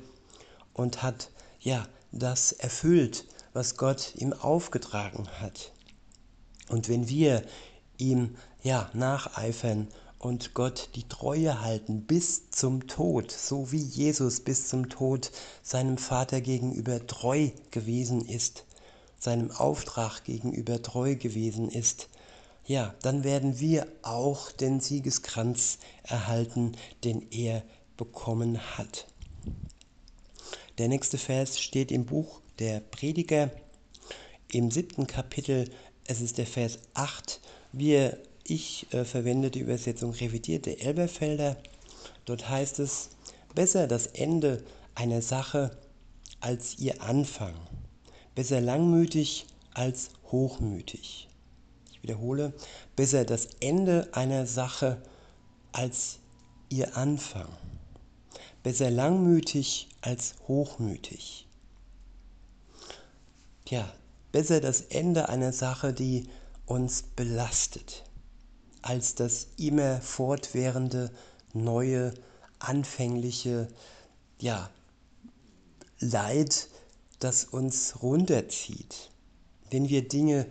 und 0.75 1.03
hat 1.03 1.31
ja 1.59 1.89
das 2.13 2.53
erfüllt, 2.53 3.25
was 3.55 3.77
Gott 3.77 4.15
ihm 4.17 4.35
aufgetragen 4.35 5.29
hat. 5.41 5.73
Und 6.69 6.89
wenn 6.89 7.09
wir 7.09 7.43
ihm 7.97 8.37
ja 8.63 8.91
nacheifern 8.93 9.89
und 10.19 10.53
Gott 10.53 10.91
die 10.95 11.09
Treue 11.09 11.63
halten 11.63 12.03
bis 12.03 12.51
zum 12.51 12.87
Tod, 12.87 13.33
so 13.33 13.73
wie 13.73 13.83
Jesus 13.83 14.41
bis 14.41 14.69
zum 14.69 14.91
Tod 14.91 15.33
seinem 15.63 15.97
Vater 15.97 16.43
gegenüber 16.43 17.07
treu 17.07 17.49
gewesen 17.71 18.27
ist, 18.27 18.65
seinem 19.21 19.53
Auftrag 19.53 20.25
gegenüber 20.25 20.83
treu 20.83 21.15
gewesen 21.15 21.71
ist, 21.71 22.09
ja, 22.67 22.95
dann 23.03 23.23
werden 23.25 23.61
wir 23.61 23.87
auch 24.03 24.51
den 24.51 24.81
Siegeskranz 24.81 25.79
erhalten, 26.03 26.73
den 27.05 27.27
er 27.31 27.63
bekommen 27.97 28.59
hat. 28.77 29.07
Der 30.79 30.89
nächste 30.89 31.19
Vers 31.19 31.61
steht 31.61 31.93
im 31.93 32.07
Buch 32.07 32.41
der 32.59 32.81
Prediger 32.81 33.51
im 34.53 34.71
siebten 34.71 35.07
Kapitel. 35.07 35.71
Es 36.07 36.21
ist 36.21 36.39
der 36.39 36.47
Vers 36.47 36.79
8. 36.95 37.41
Wir, 37.73 38.19
ich 38.45 38.87
äh, 38.93 39.05
verwende 39.05 39.51
die 39.51 39.61
Übersetzung 39.61 40.13
revidierte 40.13 40.81
Elberfelder. 40.81 41.57
Dort 42.25 42.49
heißt 42.49 42.79
es, 42.79 43.11
besser 43.55 43.87
das 43.87 44.07
Ende 44.07 44.65
einer 44.95 45.23
Sache 45.23 45.77
als 46.41 46.79
ihr 46.79 47.03
Anfang, 47.03 47.55
besser 48.41 48.63
langmütig 48.63 49.45
als 49.75 50.09
hochmütig 50.33 51.29
ich 51.93 52.03
wiederhole, 52.03 52.55
besser 52.97 53.27
das 53.27 53.49
Ende 53.61 54.09
einer 54.13 54.47
Sache 54.47 54.97
als 55.73 56.21
ihr 56.71 56.97
Anfang, 56.97 57.49
besser 58.63 58.91
langmütig 58.91 59.91
als 60.01 60.37
hochmütig. 60.49 61.47
Tja, 63.67 63.87
besser 64.33 64.63
das 64.63 64.81
Ende 64.81 65.29
einer 65.29 65.53
Sache, 65.53 65.93
die 65.93 66.27
uns 66.65 67.03
belastet, 67.03 68.05
als 68.81 69.17
das 69.17 69.49
immer 69.59 70.01
fortwährende, 70.01 71.11
neue, 71.53 72.15
anfängliche, 72.59 73.69
ja, 74.39 74.71
Leid, 75.99 76.70
das 77.21 77.45
uns 77.45 78.03
runterzieht. 78.03 79.11
Wenn 79.71 79.89
wir 79.89 80.09
Dinge 80.09 80.47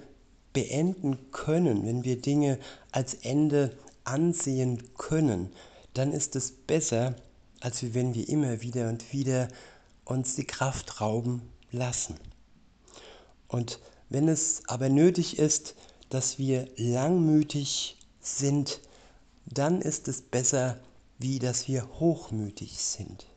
beenden 0.54 1.32
können, 1.32 1.86
wenn 1.86 2.04
wir 2.04 2.22
Dinge 2.22 2.58
als 2.92 3.14
Ende 3.16 3.78
ansehen 4.04 4.84
können, 4.98 5.52
dann 5.94 6.14
ist 6.14 6.36
es 6.36 6.52
besser, 6.52 7.16
als 7.60 7.94
wenn 7.94 8.14
wir 8.14 8.30
immer 8.30 8.62
wieder 8.62 8.88
und 8.90 9.12
wieder 9.12 9.50
uns 10.06 10.36
die 10.36 10.46
Kraft 10.46 11.02
rauben 11.02 11.42
lassen. 11.72 12.16
Und 13.48 13.80
wenn 14.10 14.28
es 14.28 14.62
aber 14.68 14.90
nötig 14.90 15.38
ist, 15.38 15.76
dass 16.10 16.40
wir 16.40 16.68
langmütig 16.78 17.98
sind, 18.22 18.80
dann 19.46 19.82
ist 19.82 20.08
es 20.08 20.22
besser, 20.22 20.80
wie 21.18 21.40
dass 21.40 21.68
wir 21.68 21.88
hochmütig 22.00 22.80
sind. 22.80 23.29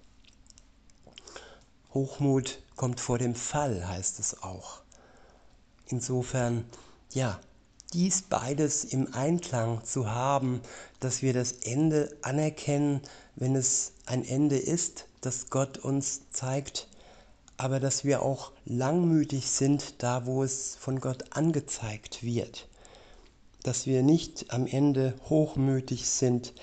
Hochmut 1.95 2.63
kommt 2.77 3.01
vor 3.01 3.19
dem 3.19 3.35
Fall, 3.35 3.87
heißt 3.87 4.19
es 4.19 4.43
auch. 4.43 4.81
Insofern 5.87 6.65
ja, 7.13 7.39
dies 7.93 8.23
beides 8.23 8.85
im 8.85 9.13
Einklang 9.13 9.85
zu 9.85 10.11
haben, 10.11 10.63
dass 11.01 11.21
wir 11.21 11.35
das 11.35 11.53
Ende 11.53 12.17
anerkennen, 12.23 13.03
wenn 13.37 13.55
es 13.55 13.93
ein 14.07 14.25
Ende 14.25 14.57
ist, 14.57 15.07
das 15.21 15.51
Gott 15.51 15.79
uns 15.79 16.23
zeigt, 16.31 16.89
aber 17.59 17.81
dass 17.81 18.05
wir 18.05 18.23
auch 18.23 18.53
langmütig 18.65 19.51
sind, 19.51 20.03
da 20.03 20.25
wo 20.27 20.43
es 20.43 20.77
von 20.77 21.01
Gott 21.01 21.37
angezeigt 21.37 22.23
wird. 22.23 22.67
Dass 23.63 23.87
wir 23.87 24.03
nicht 24.03 24.53
am 24.53 24.67
Ende 24.67 25.15
hochmütig 25.29 26.09
sind 26.09 26.55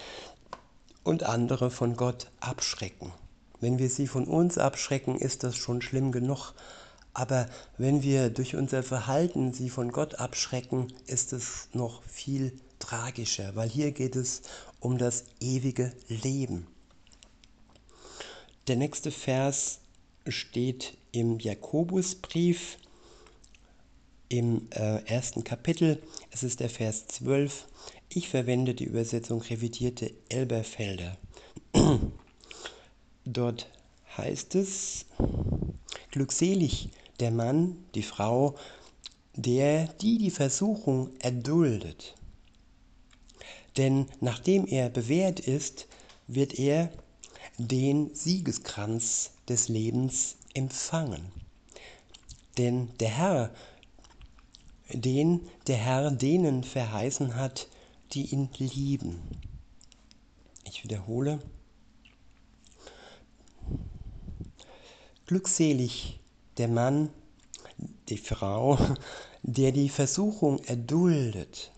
und 1.03 1.23
andere 1.23 1.69
von 1.71 1.95
Gott 1.95 2.27
abschrecken. 2.39 3.13
Wenn 3.61 3.79
wir 3.79 3.89
sie 3.89 4.07
von 4.07 4.25
uns 4.25 4.57
abschrecken, 4.57 5.17
ist 5.17 5.43
das 5.43 5.57
schon 5.57 5.81
schlimm 5.81 6.11
genug, 6.11 6.53
aber 7.13 7.47
wenn 7.77 8.03
wir 8.03 8.29
durch 8.29 8.55
unser 8.55 8.83
Verhalten 8.83 9.53
sie 9.53 9.69
von 9.69 9.91
Gott 9.91 10.15
abschrecken, 10.15 10.87
ist 11.07 11.33
es 11.33 11.67
noch 11.73 12.03
viel 12.03 12.53
tragischer, 12.79 13.55
weil 13.55 13.69
hier 13.69 13.91
geht 13.91 14.15
es 14.15 14.43
um 14.79 14.97
das 14.97 15.25
ewige 15.41 15.91
Leben. 16.07 16.67
Der 18.67 18.77
nächste 18.77 19.11
Vers 19.11 19.79
steht 20.27 20.97
im 21.11 21.39
Jakobusbrief 21.39 22.77
im 24.29 24.67
äh, 24.71 25.03
ersten 25.05 25.43
Kapitel. 25.43 26.01
Es 26.31 26.43
ist 26.43 26.59
der 26.59 26.69
Vers 26.69 27.07
12. 27.07 27.65
Ich 28.09 28.29
verwende 28.29 28.75
die 28.75 28.85
Übersetzung 28.85 29.41
revidierte 29.41 30.11
Elberfelder. 30.29 31.17
Dort 33.31 33.69
heißt 34.17 34.55
es, 34.55 35.05
glückselig 36.09 36.89
der 37.19 37.29
Mann, 37.29 37.85
die 37.93 38.01
Frau, 38.01 38.55
der 39.35 39.85
die 40.01 40.17
die 40.17 40.31
Versuchung 40.31 41.11
erduldet. 41.19 42.15
Denn 43.77 44.07
nachdem 44.19 44.65
er 44.65 44.89
bewährt 44.89 45.39
ist, 45.39 45.87
wird 46.25 46.57
er 46.57 46.91
den 47.59 48.15
Siegeskranz 48.15 49.29
des 49.47 49.69
Lebens 49.69 50.37
empfangen. 50.55 51.31
Denn 52.57 52.89
der 52.99 53.09
Herr, 53.09 53.53
den 54.91 55.47
der 55.67 55.77
Herr 55.77 56.09
denen 56.09 56.63
verheißen 56.63 57.35
hat, 57.35 57.67
die 58.13 58.33
ihn 58.33 58.49
lieben. 58.57 59.21
Ich 60.63 60.83
wiederhole. 60.83 61.39
Glückselig 65.29 66.19
der 66.57 66.67
Mann, 66.67 67.11
die 68.09 68.17
Frau, 68.17 68.79
der 69.43 69.71
die 69.71 69.89
Versuchung 69.89 70.57
erduldet. 70.63 71.71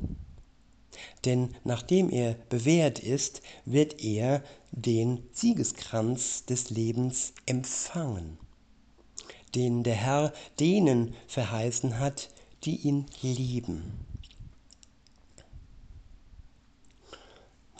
Denn 1.26 1.54
nachdem 1.66 2.10
er 2.10 2.36
bewährt 2.48 3.00
ist, 3.00 3.42
wird 3.66 4.02
er 4.02 4.42
den 4.72 5.28
Siegeskranz 5.34 6.46
des 6.46 6.70
Lebens 6.70 7.34
empfangen, 7.46 8.38
den 9.54 9.84
der 9.84 9.96
Herr 9.96 10.34
denen 10.62 11.14
verheißen 11.28 12.00
hat, 12.00 12.30
die 12.64 12.78
ihn 12.78 13.06
lieben. 13.22 14.06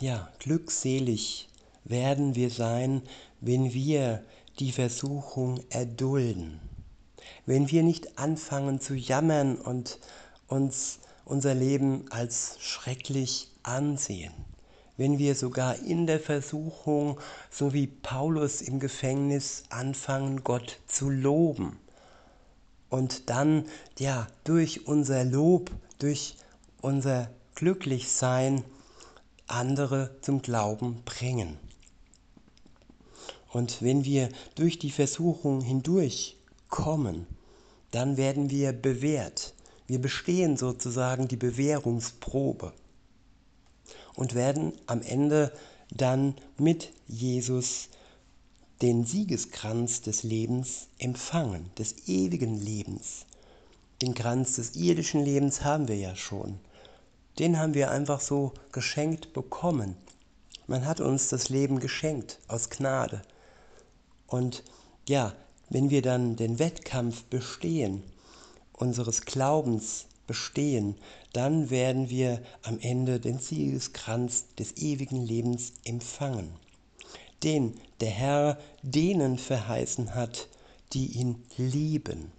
Ja, 0.00 0.30
glückselig 0.38 1.48
werden 1.84 2.34
wir 2.34 2.50
sein, 2.50 3.00
wenn 3.40 3.72
wir 3.72 4.22
die 4.58 4.72
Versuchung 4.72 5.62
erdulden, 5.70 6.60
wenn 7.46 7.70
wir 7.70 7.82
nicht 7.82 8.18
anfangen 8.18 8.80
zu 8.80 8.94
jammern 8.94 9.56
und 9.56 9.98
uns 10.48 10.98
unser 11.24 11.54
Leben 11.54 12.06
als 12.10 12.56
schrecklich 12.60 13.48
ansehen, 13.62 14.32
wenn 14.96 15.18
wir 15.18 15.34
sogar 15.34 15.78
in 15.78 16.06
der 16.06 16.20
Versuchung, 16.20 17.18
so 17.50 17.72
wie 17.72 17.86
Paulus 17.86 18.60
im 18.60 18.80
Gefängnis, 18.80 19.64
anfangen, 19.70 20.44
Gott 20.44 20.80
zu 20.86 21.08
loben 21.08 21.78
und 22.92 23.30
dann 23.30 23.64
ja 23.98 24.26
durch 24.44 24.86
unser 24.86 25.24
Lob, 25.24 25.70
durch 25.98 26.36
unser 26.82 27.30
Glücklichsein 27.54 28.64
andere 29.46 30.16
zum 30.20 30.42
Glauben 30.42 31.02
bringen. 31.04 31.58
Und 33.52 33.82
wenn 33.82 34.04
wir 34.04 34.30
durch 34.54 34.78
die 34.78 34.90
Versuchung 34.90 35.60
hindurch 35.60 36.36
kommen, 36.68 37.26
dann 37.90 38.16
werden 38.16 38.50
wir 38.50 38.72
bewährt. 38.72 39.54
Wir 39.86 40.00
bestehen 40.00 40.56
sozusagen 40.56 41.28
die 41.28 41.36
Bewährungsprobe 41.36 42.72
und 44.14 44.34
werden 44.34 44.72
am 44.86 45.02
Ende 45.02 45.52
dann 45.90 46.34
mit 46.56 46.92
Jesus 47.06 47.88
den 48.80 49.04
Siegeskranz 49.04 50.00
des 50.00 50.22
Lebens 50.22 50.88
empfangen, 50.98 51.70
des 51.78 52.08
ewigen 52.08 52.58
Lebens. 52.58 53.26
Den 54.00 54.14
Kranz 54.14 54.56
des 54.56 54.74
irdischen 54.76 55.24
Lebens 55.24 55.62
haben 55.62 55.88
wir 55.88 55.96
ja 55.96 56.16
schon. 56.16 56.58
Den 57.38 57.58
haben 57.58 57.74
wir 57.74 57.90
einfach 57.90 58.20
so 58.20 58.52
geschenkt 58.72 59.32
bekommen. 59.34 59.94
Man 60.66 60.86
hat 60.86 61.00
uns 61.00 61.28
das 61.28 61.50
Leben 61.50 61.80
geschenkt 61.80 62.38
aus 62.48 62.70
Gnade. 62.70 63.22
Und 64.32 64.62
ja, 65.06 65.34
wenn 65.68 65.90
wir 65.90 66.00
dann 66.00 66.36
den 66.36 66.58
Wettkampf 66.58 67.24
bestehen, 67.24 68.02
unseres 68.72 69.26
Glaubens 69.26 70.06
bestehen, 70.26 70.96
dann 71.34 71.68
werden 71.68 72.08
wir 72.08 72.40
am 72.62 72.78
Ende 72.80 73.20
den 73.20 73.38
Siegeskranz 73.38 74.46
des 74.58 74.78
ewigen 74.78 75.20
Lebens 75.20 75.74
empfangen, 75.84 76.48
den 77.42 77.78
der 78.00 78.08
Herr 78.08 78.58
denen 78.82 79.36
verheißen 79.36 80.14
hat, 80.14 80.48
die 80.94 81.08
ihn 81.08 81.44
lieben. 81.58 82.32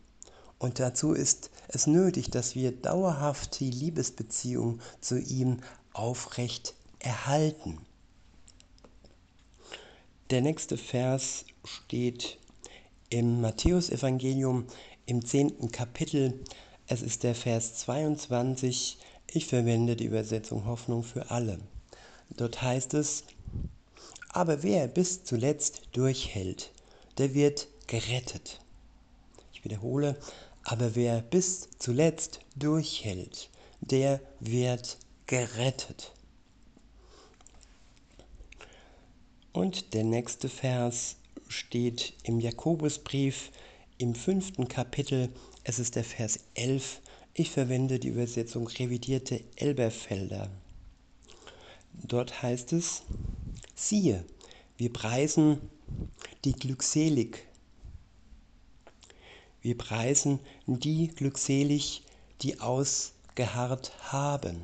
Und 0.58 0.79
dazu 0.79 1.13
ist 1.13 1.51
es 1.67 1.86
nötig, 1.86 2.32
dass 2.32 2.56
wir 2.56 2.71
dauerhaft 2.71 3.60
die 3.60 3.69
Liebesbeziehung 3.69 4.79
zu 4.99 5.19
ihm 5.19 5.60
aufrecht 5.93 6.73
erhalten. 6.97 7.77
Der 10.29 10.41
nächste 10.41 10.77
Vers 10.77 11.45
steht 11.65 12.39
im 13.09 13.41
Matthäusevangelium 13.41 14.65
im 15.05 15.25
zehnten 15.25 15.69
Kapitel. 15.69 16.39
Es 16.88 17.01
ist 17.01 17.23
der 17.23 17.36
Vers 17.36 17.75
22. 17.75 18.97
Ich 19.27 19.45
verwende 19.45 19.97
die 19.97 20.05
Übersetzung 20.05 20.65
Hoffnung 20.65 21.03
für 21.03 21.29
alle. 21.29 21.59
Dort 22.29 22.62
heißt 22.62 22.93
es, 22.93 23.25
aber 24.29 24.63
wer 24.63 24.88
bis 24.88 25.25
zuletzt 25.25 25.89
durchhält, 25.91 26.71
der 27.17 27.33
wird 27.33 27.67
gerettet. 27.88 28.62
Ich 29.51 29.65
wiederhole, 29.65 30.17
aber 30.63 30.95
wer 30.95 31.21
bis 31.21 31.67
zuletzt 31.79 32.39
durchhält, 32.55 33.49
der 33.81 34.21
wird 34.39 34.97
gerettet. 35.27 36.13
Und 39.53 39.93
der 39.93 40.03
nächste 40.03 40.49
Vers 40.49 41.15
steht 41.47 42.13
im 42.23 42.39
Jakobusbrief 42.39 43.51
im 43.97 44.15
fünften 44.15 44.67
Kapitel. 44.67 45.29
Es 45.63 45.79
ist 45.79 45.95
der 45.95 46.03
Vers 46.03 46.39
11. 46.55 47.01
Ich 47.33 47.51
verwende 47.51 47.99
die 47.99 48.09
Übersetzung 48.09 48.67
revidierte 48.67 49.41
Elberfelder. 49.55 50.49
Dort 51.93 52.41
heißt 52.41 52.73
es, 52.73 53.03
siehe, 53.75 54.25
wir 54.77 54.91
preisen 54.91 55.61
die 56.43 56.53
glückselig 56.53 57.45
wir 59.63 59.77
preisen 59.77 60.41
die 60.67 61.07
glückselig, 61.07 62.03
die 62.41 62.59
ausgeharrt 62.59 63.93
haben. 64.11 64.61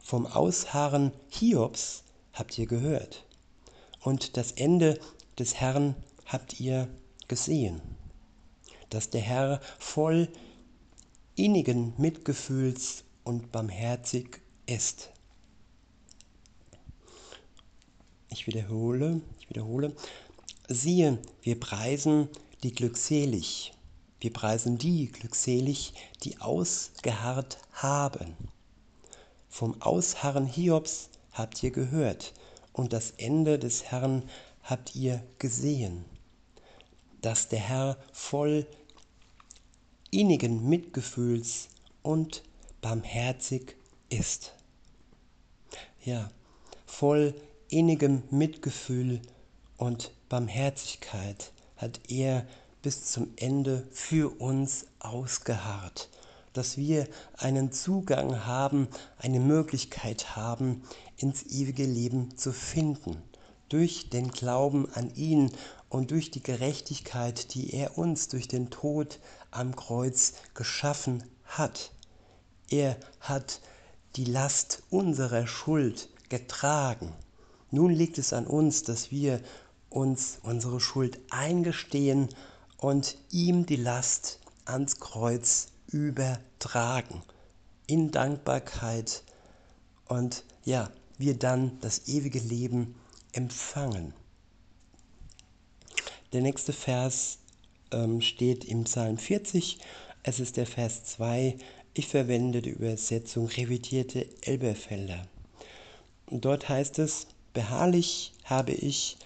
Vom 0.00 0.26
Ausharren 0.26 1.10
Hiobs 1.28 2.04
habt 2.32 2.56
ihr 2.56 2.66
gehört. 2.66 3.24
Und 4.00 4.36
das 4.36 4.52
Ende 4.52 4.98
des 5.38 5.54
Herrn 5.56 5.94
habt 6.26 6.58
ihr 6.58 6.88
gesehen, 7.28 7.80
dass 8.88 9.10
der 9.10 9.20
Herr 9.20 9.60
voll 9.78 10.28
innigen 11.36 11.94
Mitgefühls 11.98 13.04
und 13.24 13.52
barmherzig 13.52 14.40
ist. 14.66 15.10
Ich 18.30 18.46
wiederhole, 18.46 19.20
ich 19.38 19.50
wiederhole, 19.50 19.94
siehe, 20.68 21.18
wir 21.42 21.58
preisen 21.58 22.28
die 22.62 22.72
glückselig, 22.72 23.72
wir 24.20 24.32
preisen 24.32 24.78
die 24.78 25.10
glückselig, 25.10 25.92
die 26.22 26.40
ausgeharrt 26.40 27.58
haben. 27.72 28.36
Vom 29.48 29.80
Ausharren 29.82 30.46
Hiobs 30.46 31.10
habt 31.32 31.62
ihr 31.62 31.70
gehört 31.70 32.32
und 32.72 32.92
das 32.92 33.12
Ende 33.12 33.58
des 33.58 33.84
Herrn 33.84 34.22
habt 34.62 34.94
ihr 34.94 35.22
gesehen, 35.38 36.04
dass 37.20 37.48
der 37.48 37.60
Herr 37.60 37.96
voll 38.12 38.66
innigen 40.10 40.68
Mitgefühls 40.68 41.68
und 42.02 42.42
barmherzig 42.80 43.76
ist. 44.08 44.54
Ja, 46.04 46.30
voll 46.86 47.34
innigem 47.68 48.22
Mitgefühl 48.30 49.20
und 49.76 50.12
Barmherzigkeit 50.28 51.52
hat 51.76 52.00
er 52.08 52.46
bis 52.82 53.06
zum 53.06 53.32
Ende 53.36 53.86
für 53.90 54.40
uns 54.40 54.86
ausgeharrt, 54.98 56.08
dass 56.52 56.76
wir 56.76 57.06
einen 57.36 57.72
Zugang 57.72 58.46
haben, 58.46 58.88
eine 59.18 59.40
Möglichkeit 59.40 60.36
haben, 60.36 60.82
ins 61.20 61.42
ewige 61.44 61.84
Leben 61.84 62.36
zu 62.36 62.52
finden, 62.52 63.22
durch 63.68 64.10
den 64.10 64.30
Glauben 64.30 64.90
an 64.94 65.14
ihn 65.14 65.52
und 65.88 66.10
durch 66.10 66.30
die 66.30 66.42
Gerechtigkeit, 66.42 67.54
die 67.54 67.74
er 67.74 67.98
uns 67.98 68.28
durch 68.28 68.48
den 68.48 68.70
Tod 68.70 69.20
am 69.50 69.76
Kreuz 69.76 70.34
geschaffen 70.54 71.22
hat. 71.44 71.92
Er 72.70 72.96
hat 73.20 73.60
die 74.16 74.24
Last 74.24 74.82
unserer 74.90 75.46
Schuld 75.46 76.08
getragen. 76.28 77.12
Nun 77.70 77.92
liegt 77.92 78.18
es 78.18 78.32
an 78.32 78.46
uns, 78.46 78.82
dass 78.82 79.10
wir 79.10 79.40
uns 79.88 80.38
unsere 80.42 80.80
Schuld 80.80 81.18
eingestehen 81.30 82.28
und 82.78 83.18
ihm 83.30 83.66
die 83.66 83.76
Last 83.76 84.40
ans 84.64 84.98
Kreuz 85.00 85.68
übertragen. 85.88 87.22
In 87.86 88.10
Dankbarkeit 88.10 89.24
und 90.06 90.44
ja, 90.64 90.90
wir 91.20 91.38
dann 91.38 91.78
das 91.80 92.08
ewige 92.08 92.38
Leben 92.38 92.94
empfangen. 93.32 94.14
Der 96.32 96.40
nächste 96.40 96.72
Vers 96.72 97.38
ähm, 97.90 98.20
steht 98.20 98.64
im 98.64 98.84
Psalm 98.84 99.18
40. 99.18 99.78
Es 100.22 100.40
ist 100.40 100.56
der 100.56 100.66
Vers 100.66 101.04
2. 101.04 101.56
Ich 101.94 102.06
verwende 102.06 102.62
die 102.62 102.70
Übersetzung 102.70 103.46
revidierte 103.46 104.26
Elberfelder. 104.42 105.26
Dort 106.30 106.68
heißt 106.68 106.98
es, 107.00 107.26
beharrlich 107.52 108.32
habe 108.44 108.72
ich 108.72 109.16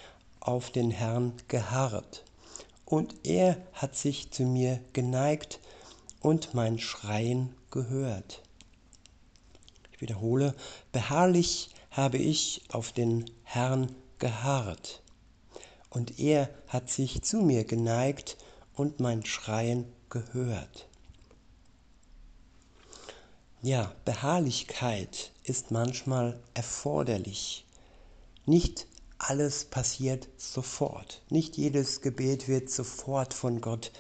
auf 0.41 0.71
den 0.71 0.91
Herrn 0.91 1.33
geharrt 1.49 2.25
und 2.85 3.15
er 3.25 3.59
hat 3.73 3.97
sich 3.97 4.31
zu 4.31 4.45
mir 4.45 4.81
geneigt 4.93 5.61
und 6.21 6.55
mein 6.55 6.79
Schreien 6.79 7.55
gehört. 7.71 8.43
Ich 9.93 10.01
wiederhole, 10.01 10.55
beharrlich 10.93 11.71
habe 11.97 12.19
ich 12.19 12.63
auf 12.71 12.91
den 12.91 13.31
Herrn 13.45 13.95
geharrt, 14.19 15.01
und 15.91 16.19
er 16.19 16.51
hat 16.67 16.91
sich 16.91 17.23
zu 17.23 17.37
mir 17.37 17.63
geneigt 17.63 18.37
und 18.75 18.99
mein 18.99 19.25
Schreien 19.25 19.85
gehört. 20.11 20.89
Ja, 23.63 23.95
Beharrlichkeit 24.05 25.31
ist 25.45 25.71
manchmal 25.71 26.41
erforderlich. 26.53 27.65
Nicht 28.45 28.89
alles 29.19 29.65
passiert 29.65 30.29
sofort. 30.37 31.23
Nicht 31.31 31.57
jedes 31.57 32.01
Gebet 32.01 32.49
wird 32.49 32.71
sofort 32.71 33.33
von 33.33 33.61
Gott 33.61 33.93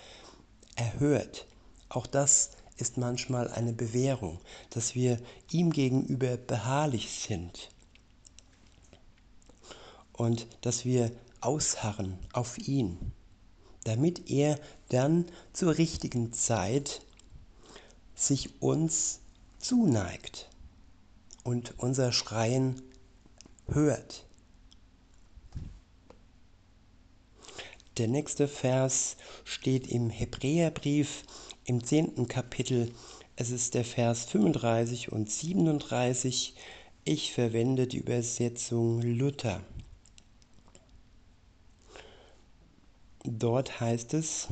erhört. 0.74 1.46
Auch 1.88 2.08
das 2.08 2.50
ist 2.76 2.98
manchmal 2.98 3.48
eine 3.52 3.72
Bewährung, 3.72 4.40
dass 4.70 4.96
wir 4.96 5.20
ihm 5.52 5.70
gegenüber 5.70 6.36
beharrlich 6.36 7.08
sind 7.20 7.70
und 10.14 10.46
dass 10.62 10.84
wir 10.84 11.10
ausharren 11.40 12.18
auf 12.32 12.58
ihn, 12.58 13.12
damit 13.84 14.30
er 14.30 14.58
dann 14.88 15.26
zur 15.52 15.76
richtigen 15.76 16.32
Zeit 16.32 17.02
sich 18.14 18.62
uns 18.62 19.20
zuneigt 19.58 20.48
und 21.42 21.74
unser 21.78 22.12
Schreien 22.12 22.80
hört. 23.68 24.26
Der 27.98 28.08
nächste 28.08 28.48
Vers 28.48 29.16
steht 29.44 29.86
im 29.86 30.10
Hebräerbrief 30.10 31.22
im 31.64 31.84
zehnten 31.84 32.26
Kapitel. 32.26 32.92
Es 33.36 33.50
ist 33.50 33.74
der 33.74 33.84
Vers 33.84 34.24
35 34.24 35.12
und 35.12 35.30
37. 35.30 36.54
Ich 37.04 37.32
verwende 37.32 37.86
die 37.86 37.98
Übersetzung 37.98 39.00
Luther. 39.00 39.60
Dort 43.44 43.78
heißt 43.78 44.14
es, 44.14 44.48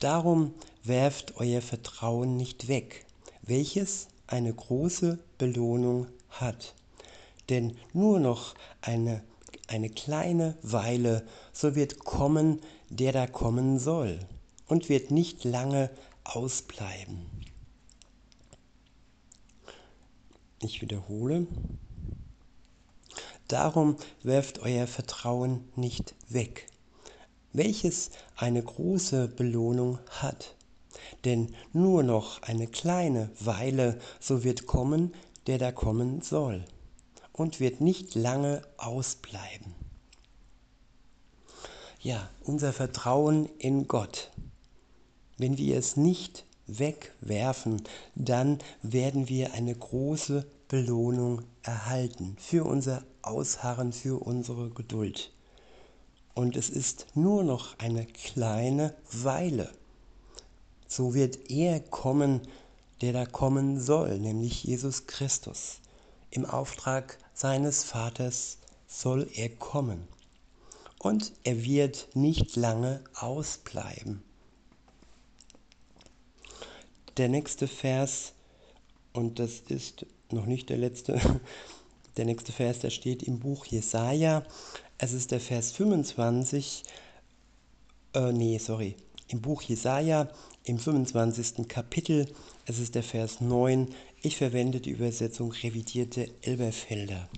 Darum 0.00 0.54
werft 0.82 1.36
euer 1.36 1.62
Vertrauen 1.62 2.36
nicht 2.36 2.66
weg, 2.66 3.06
welches 3.42 4.08
eine 4.26 4.52
große 4.52 5.20
Belohnung 5.38 6.08
hat. 6.30 6.74
Denn 7.48 7.76
nur 7.92 8.18
noch 8.18 8.56
eine, 8.80 9.22
eine 9.68 9.88
kleine 9.88 10.58
Weile, 10.62 11.24
so 11.52 11.76
wird 11.76 12.00
kommen, 12.00 12.60
der 12.88 13.12
da 13.12 13.28
kommen 13.28 13.78
soll, 13.78 14.18
und 14.66 14.88
wird 14.88 15.12
nicht 15.12 15.44
lange 15.44 15.90
ausbleiben. 16.24 17.24
Ich 20.60 20.82
wiederhole. 20.82 21.46
Darum 23.46 23.96
werft 24.24 24.58
euer 24.58 24.88
Vertrauen 24.88 25.68
nicht 25.76 26.16
weg, 26.28 26.66
welches 27.52 28.10
eine 28.36 28.62
große 28.62 29.28
Belohnung 29.28 29.98
hat. 30.10 30.54
Denn 31.24 31.54
nur 31.72 32.02
noch 32.02 32.42
eine 32.42 32.66
kleine 32.66 33.30
Weile, 33.40 33.98
so 34.20 34.44
wird 34.44 34.66
kommen, 34.66 35.14
der 35.46 35.58
da 35.58 35.72
kommen 35.72 36.22
soll, 36.22 36.64
und 37.32 37.60
wird 37.60 37.80
nicht 37.80 38.14
lange 38.14 38.62
ausbleiben. 38.76 39.74
Ja, 42.00 42.30
unser 42.44 42.72
Vertrauen 42.72 43.48
in 43.58 43.86
Gott. 43.86 44.30
Wenn 45.36 45.58
wir 45.58 45.76
es 45.76 45.96
nicht 45.96 46.44
wegwerfen, 46.66 47.82
dann 48.14 48.58
werden 48.82 49.28
wir 49.28 49.52
eine 49.54 49.74
große 49.74 50.46
Belohnung 50.68 51.42
erhalten 51.62 52.36
für 52.38 52.64
unser 52.64 53.04
Ausharren, 53.22 53.92
für 53.92 54.22
unsere 54.22 54.70
Geduld 54.70 55.32
und 56.34 56.56
es 56.56 56.70
ist 56.70 57.06
nur 57.14 57.44
noch 57.44 57.78
eine 57.78 58.06
kleine 58.06 58.94
Weile. 59.10 59.70
So 60.88 61.14
wird 61.14 61.50
er 61.50 61.80
kommen, 61.80 62.42
der 63.00 63.12
da 63.12 63.26
kommen 63.26 63.80
soll, 63.80 64.18
nämlich 64.18 64.64
Jesus 64.64 65.06
Christus. 65.06 65.80
Im 66.30 66.44
Auftrag 66.44 67.18
seines 67.34 67.84
Vaters 67.84 68.58
soll 68.86 69.28
er 69.34 69.48
kommen. 69.48 70.06
Und 70.98 71.32
er 71.44 71.64
wird 71.64 72.08
nicht 72.14 72.56
lange 72.56 73.02
ausbleiben. 73.14 74.22
Der 77.16 77.28
nächste 77.28 77.66
Vers, 77.66 78.32
und 79.12 79.38
das 79.38 79.60
ist 79.60 80.06
noch 80.30 80.46
nicht 80.46 80.68
der 80.68 80.78
letzte, 80.78 81.18
der 82.16 82.24
nächste 82.24 82.52
Vers, 82.52 82.80
der 82.80 82.90
steht 82.90 83.22
im 83.22 83.40
Buch 83.40 83.66
Jesaja, 83.66 84.44
es 85.02 85.14
ist 85.14 85.30
der 85.30 85.40
Vers 85.40 85.72
25, 85.72 86.82
äh, 88.12 88.32
nee, 88.32 88.58
sorry, 88.58 88.96
im 89.28 89.40
Buch 89.40 89.62
Jesaja, 89.62 90.28
im 90.64 90.78
25. 90.78 91.66
Kapitel, 91.66 92.30
es 92.66 92.78
ist 92.78 92.94
der 92.94 93.02
Vers 93.02 93.40
9. 93.40 93.94
Ich 94.20 94.36
verwende 94.36 94.78
die 94.78 94.90
Übersetzung 94.90 95.52
revidierte 95.52 96.28
Elberfelder. 96.42 97.30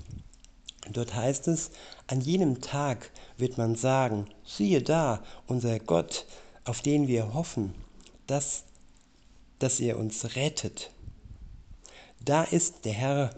Dort 0.90 1.14
heißt 1.14 1.46
es, 1.46 1.70
an 2.08 2.20
jenem 2.20 2.60
Tag 2.60 3.12
wird 3.36 3.58
man 3.58 3.76
sagen, 3.76 4.26
siehe 4.44 4.82
da, 4.82 5.22
unser 5.46 5.78
Gott, 5.78 6.26
auf 6.64 6.80
den 6.80 7.06
wir 7.06 7.32
hoffen, 7.32 7.74
dass, 8.26 8.64
dass 9.60 9.78
er 9.78 9.98
uns 9.98 10.34
rettet. 10.34 10.90
Da 12.24 12.42
ist 12.42 12.84
der 12.86 12.94
Herr, 12.94 13.30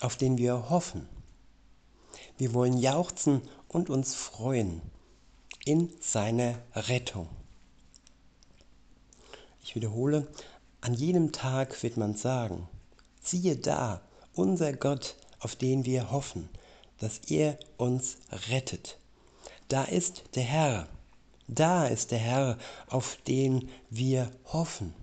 auf 0.00 0.16
den 0.16 0.38
wir 0.38 0.70
hoffen. 0.70 1.08
Wir 2.36 2.52
wollen 2.54 2.78
jauchzen 2.78 3.42
und 3.72 3.88
uns 3.88 4.14
freuen 4.14 4.82
in 5.64 5.90
seiner 6.00 6.58
Rettung. 6.74 7.28
Ich 9.62 9.74
wiederhole, 9.76 10.26
an 10.80 10.94
jenem 10.94 11.30
Tag 11.32 11.80
wird 11.82 11.96
man 11.96 12.16
sagen, 12.16 12.68
siehe 13.22 13.56
da, 13.56 14.00
unser 14.34 14.72
Gott, 14.72 15.16
auf 15.38 15.54
den 15.54 15.84
wir 15.84 16.10
hoffen, 16.10 16.48
dass 16.98 17.18
er 17.28 17.58
uns 17.76 18.18
rettet. 18.50 18.98
Da 19.68 19.84
ist 19.84 20.24
der 20.34 20.42
Herr, 20.42 20.88
da 21.46 21.86
ist 21.86 22.10
der 22.10 22.18
Herr, 22.18 22.58
auf 22.88 23.18
den 23.28 23.68
wir 23.88 24.32
hoffen. 24.46 24.94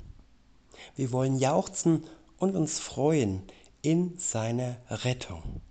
Wir 0.95 1.11
wollen 1.13 1.37
jauchzen 1.37 2.05
und 2.37 2.55
uns 2.55 2.79
freuen 2.79 3.43
in 3.81 4.17
seiner 4.17 4.75
Rettung 4.89 5.61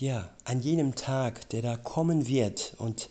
ja, 0.00 0.28
an 0.44 0.60
jenem 0.60 0.94
Tag, 0.94 1.48
der 1.50 1.62
da 1.62 1.76
kommen 1.76 2.26
wird 2.26 2.74
und 2.78 3.10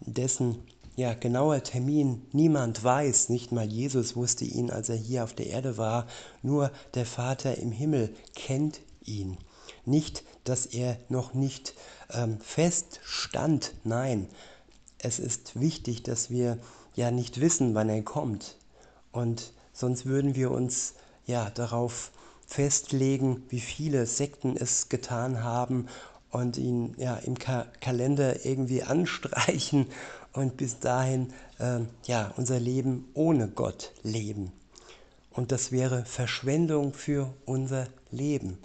dessen 0.00 0.62
ja, 0.96 1.14
genauer 1.14 1.62
Termin 1.62 2.22
niemand 2.32 2.84
weiß, 2.84 3.28
nicht 3.28 3.50
mal 3.50 3.66
Jesus 3.66 4.14
wusste 4.14 4.44
ihn, 4.44 4.70
als 4.70 4.88
er 4.88 4.96
hier 4.96 5.24
auf 5.24 5.32
der 5.32 5.48
Erde 5.48 5.76
war, 5.76 6.06
nur 6.42 6.70
der 6.94 7.04
Vater 7.04 7.58
im 7.58 7.72
Himmel 7.72 8.14
kennt 8.36 8.80
ihn. 9.04 9.38
Nicht, 9.84 10.22
dass 10.44 10.66
er 10.66 10.96
noch 11.08 11.34
nicht 11.34 11.74
ähm, 12.12 12.38
feststand, 12.40 13.74
nein, 13.82 14.28
es 14.98 15.18
ist 15.18 15.58
wichtig, 15.60 16.04
dass 16.04 16.30
wir 16.30 16.58
ja 16.94 17.10
nicht 17.10 17.40
wissen, 17.40 17.74
wann 17.74 17.88
er 17.88 18.02
kommt. 18.02 18.56
Und 19.10 19.52
sonst 19.72 20.06
würden 20.06 20.34
wir 20.36 20.50
uns 20.50 20.94
ja 21.26 21.50
darauf 21.50 22.12
festlegen, 22.46 23.42
wie 23.48 23.60
viele 23.60 24.06
Sekten 24.06 24.56
es 24.56 24.88
getan 24.88 25.42
haben 25.42 25.88
und 26.34 26.58
ihn 26.58 26.94
ja, 26.98 27.14
im 27.14 27.38
Ka 27.38 27.66
Kalender 27.80 28.44
irgendwie 28.44 28.82
anstreichen 28.82 29.86
und 30.32 30.56
bis 30.56 30.80
dahin 30.80 31.32
äh, 31.60 31.80
ja, 32.06 32.34
unser 32.36 32.58
Leben 32.58 33.08
ohne 33.14 33.46
Gott 33.46 33.92
leben. 34.02 34.50
Und 35.30 35.52
das 35.52 35.70
wäre 35.70 36.04
Verschwendung 36.04 36.92
für 36.92 37.32
unser 37.46 37.86
Leben. 38.10 38.58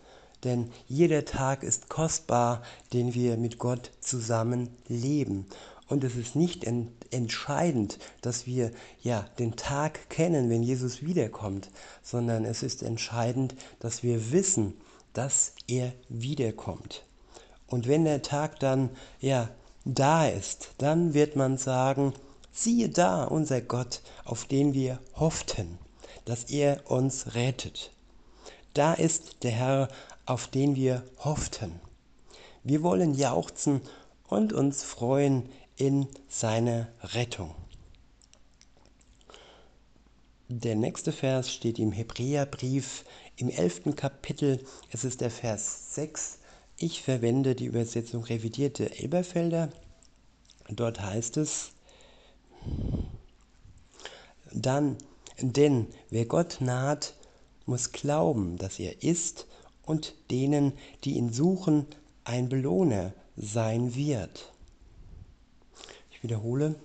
Denn 0.44 0.72
jeder 0.88 1.26
Tag 1.26 1.62
ist 1.62 1.90
kostbar, 1.90 2.64
den 2.92 3.14
wir 3.14 3.38
mit 3.38 3.60
Gott 3.60 3.92
zusammen 4.00 4.70
leben. 4.88 5.46
Und 5.88 6.04
es 6.04 6.16
ist 6.16 6.36
nicht 6.36 6.64
ent 6.64 6.92
entscheidend, 7.12 7.98
dass 8.22 8.46
wir 8.46 8.72
ja 9.02 9.26
den 9.40 9.56
Tag 9.56 10.10
kennen, 10.10 10.50
wenn 10.50 10.62
Jesus 10.62 11.02
wiederkommt, 11.04 11.70
sondern 12.04 12.46
es 12.46 12.62
ist 12.62 12.84
entscheidend, 12.84 13.56
dass 13.80 14.04
wir 14.04 14.32
wissen, 14.32 14.76
dass 15.14 15.54
er 15.68 15.92
wiederkommt. 16.08 17.04
Und 17.70 17.88
wenn 17.88 18.06
der 18.06 18.22
Tag 18.22 18.60
dann 18.60 18.90
ja 19.20 19.50
da 19.86 20.28
ist, 20.28 20.70
dann 20.78 21.14
wird 21.14 21.36
man 21.36 21.58
sagen, 21.58 22.14
siehe 22.52 22.90
da, 22.90 23.24
unser 23.24 23.62
Gott, 23.62 24.02
auf 24.26 24.46
den 24.46 24.74
wir 24.74 25.00
hofften, 25.16 25.78
dass 26.26 26.46
er 26.46 26.90
uns 26.90 27.36
rettet. 27.36 27.92
Da 28.74 28.94
ist 28.94 29.44
der 29.44 29.52
Herr, 29.52 29.88
auf 30.26 30.48
den 30.48 30.76
wir 30.76 31.04
hofften. 31.20 31.80
Wir 32.64 32.84
wollen 32.84 33.14
jauchzen 33.14 33.82
und 34.28 34.54
uns 34.54 34.84
freuen 34.84 35.50
in 35.76 36.08
seiner 36.28 36.88
Rettung. 37.02 37.56
Der 40.50 40.76
nächste 40.76 41.12
Vers 41.12 41.52
steht 41.52 41.78
im 41.78 41.92
Hebräerbrief 41.92 43.06
im 43.38 43.50
11. 43.50 43.96
Kapitel. 43.96 44.66
Es 44.92 45.04
ist 45.04 45.22
der 45.22 45.32
Vers 45.32 45.94
6 45.96 46.39
ich 46.80 47.02
verwende 47.02 47.56
die 47.56 47.66
Übersetzung 47.66 48.24
revidierte 48.24 48.98
Elberfelder. 48.98 49.70
Dort 50.70 51.02
heißt 51.02 51.36
es, 51.38 51.72
dann, 54.54 54.98
denn 55.42 55.88
wer 56.10 56.26
Gott 56.26 56.58
naht, 56.62 57.16
muss 57.66 57.92
glauben, 57.92 58.58
dass 58.58 58.80
er 58.80 59.04
ist 59.04 59.46
und 59.84 60.16
denen, 60.32 60.74
die 61.04 61.18
ihn 61.18 61.34
suchen, 61.34 61.86
ein 62.24 62.48
Belohner 62.48 63.14
sein 63.36 63.96
wird. 63.96 64.54
Ich 66.12 66.24
wiederhole, 66.24 66.76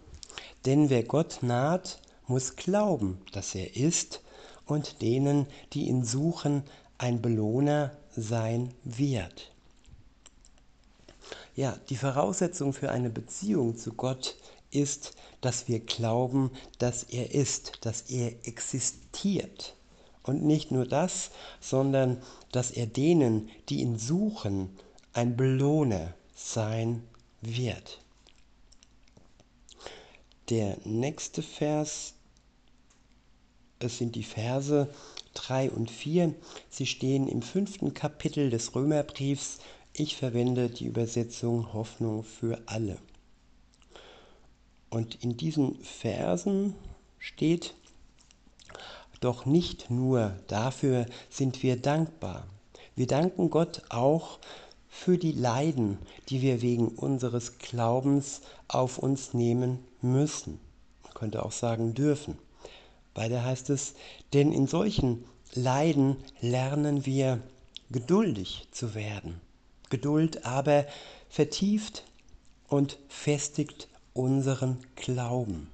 denn 0.67 0.91
wer 0.91 1.05
Gott 1.05 1.39
naht, 1.43 2.01
muss 2.27 2.57
glauben, 2.57 3.21
dass 3.33 3.55
er 3.55 3.77
ist 3.77 4.23
und 4.67 5.03
denen, 5.03 5.47
die 5.73 5.89
ihn 5.89 6.05
suchen, 6.05 6.65
ein 6.99 7.23
Belohner 7.23 7.97
sein 8.17 8.73
wird. 8.83 9.54
Ja, 11.55 11.79
die 11.89 11.97
Voraussetzung 11.97 12.73
für 12.73 12.91
eine 12.91 13.11
Beziehung 13.11 13.77
zu 13.77 13.93
Gott 13.93 14.37
ist, 14.71 15.15
dass 15.41 15.69
wir 15.69 15.81
glauben, 15.81 16.51
dass 16.79 17.05
er 17.05 17.35
ist, 17.35 17.85
dass 17.85 18.03
er 18.03 18.47
existiert. 18.47 19.77
Und 20.23 20.43
nicht 20.43 20.71
nur 20.71 20.87
das, 20.87 21.31
sondern 21.61 22.23
dass 22.51 22.71
er 22.71 22.87
denen, 22.87 23.51
die 23.69 23.81
ihn 23.81 23.99
suchen, 23.99 24.71
ein 25.13 25.37
Belohner 25.37 26.15
sein 26.35 27.05
wird. 27.43 28.01
Der 30.51 30.77
nächste 30.85 31.43
Vers, 31.43 32.15
es 33.79 33.99
sind 33.99 34.15
die 34.15 34.25
Verse 34.25 34.93
3 35.35 35.71
und 35.71 35.91
4. 35.91 36.35
Sie 36.71 36.87
stehen 36.87 37.29
im 37.29 37.43
fünften 37.43 37.95
Kapitel 37.95 38.51
des 38.51 38.75
Römerbriefs. 38.75 39.59
Ich 39.97 40.17
verwende 40.17 40.71
die 40.71 40.87
Übersetzung 40.87 41.73
Hoffnung 41.73 42.25
für 42.25 42.61
alle. 42.67 42.99
Und 44.91 45.23
in 45.23 45.37
diesen 45.37 45.77
Versen 45.85 46.75
steht, 47.21 47.75
doch 49.21 49.47
nicht 49.47 49.91
nur 49.91 50.37
dafür 50.49 51.07
sind 51.31 51.63
wir 51.63 51.77
dankbar. 51.77 52.45
Wir 52.97 53.07
danken 53.07 53.51
Gott 53.51 53.83
auch 53.89 54.41
für 54.89 55.17
die 55.17 55.31
Leiden, 55.31 55.99
die 56.29 56.43
wir 56.43 56.61
wegen 56.61 56.89
unseres 56.89 57.59
Glaubens 57.59 58.41
auf 58.67 58.99
uns 58.99 59.33
nehmen 59.33 59.79
müssen. 60.03 60.59
Man 61.05 61.15
könnte 61.15 61.45
auch 61.45 61.53
sagen 61.53 61.95
dürfen. 61.95 62.37
Weiter 63.15 63.45
heißt 63.45 63.71
es, 63.71 63.95
denn 64.33 64.53
in 64.53 64.67
solchen 64.67 65.25
Leiden 65.53 66.17
lernen 66.41 67.07
wir 67.07 67.41
geduldig 67.93 68.67
zu 68.73 68.97
werden. 68.97 69.41
Geduld 69.91 70.45
aber 70.45 70.87
vertieft 71.29 72.05
und 72.69 72.99
festigt 73.09 73.89
unseren 74.13 74.79
Glauben. 74.97 75.71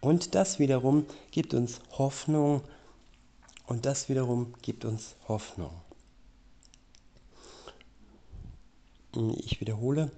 Und 0.00 0.34
das 0.34 0.58
wiederum 0.58 1.06
gibt 1.30 1.54
uns 1.54 1.80
Hoffnung 1.98 2.62
und 3.66 3.86
das 3.86 4.08
wiederum 4.08 4.54
gibt 4.62 4.84
uns 4.84 5.16
Hoffnung. 5.28 5.70
Ich 9.38 9.60
wiederhole, 9.60 10.10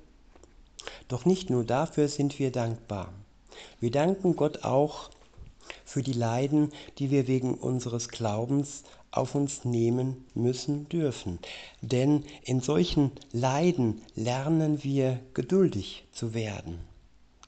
doch 1.07 1.25
nicht 1.25 1.51
nur 1.51 1.65
dafür 1.65 2.09
sind 2.09 2.39
wir 2.39 2.51
dankbar. 2.51 3.13
Wir 3.81 3.91
danken 3.91 4.37
Gott 4.37 4.65
auch 4.65 5.11
für 5.85 6.03
die 6.03 6.13
Leiden, 6.13 6.73
die 6.99 7.11
wir 7.11 7.27
wegen 7.27 7.55
unseres 7.55 8.09
Glaubens 8.09 8.83
auf 9.11 9.35
uns 9.35 9.65
nehmen 9.65 10.27
müssen 10.35 10.89
dürfen. 10.89 11.39
Denn 11.81 12.25
in 12.43 12.61
solchen 12.61 13.13
Leiden 13.33 14.03
lernen 14.15 14.83
wir 14.85 15.21
geduldig 15.35 16.05
zu 16.13 16.35
werden. 16.35 16.81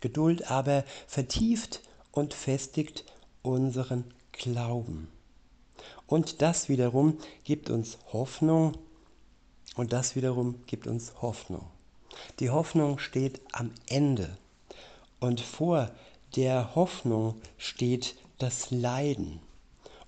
Geduld 0.00 0.50
aber 0.50 0.84
vertieft 1.06 1.80
und 2.12 2.34
festigt 2.34 3.04
unseren 3.42 4.04
Glauben. 4.32 5.08
Und 6.06 6.42
das 6.42 6.68
wiederum 6.68 7.18
gibt 7.44 7.70
uns 7.70 7.98
Hoffnung 8.12 8.76
und 9.76 9.92
das 9.92 10.16
wiederum 10.16 10.56
gibt 10.66 10.86
uns 10.86 11.22
Hoffnung. 11.22 11.66
Die 12.40 12.50
Hoffnung 12.50 12.98
steht 12.98 13.40
am 13.52 13.70
Ende 13.88 14.36
und 15.20 15.40
vor 15.40 15.90
der 16.36 16.74
Hoffnung 16.74 17.40
steht 17.58 18.16
das 18.38 18.70
Leiden. 18.70 19.40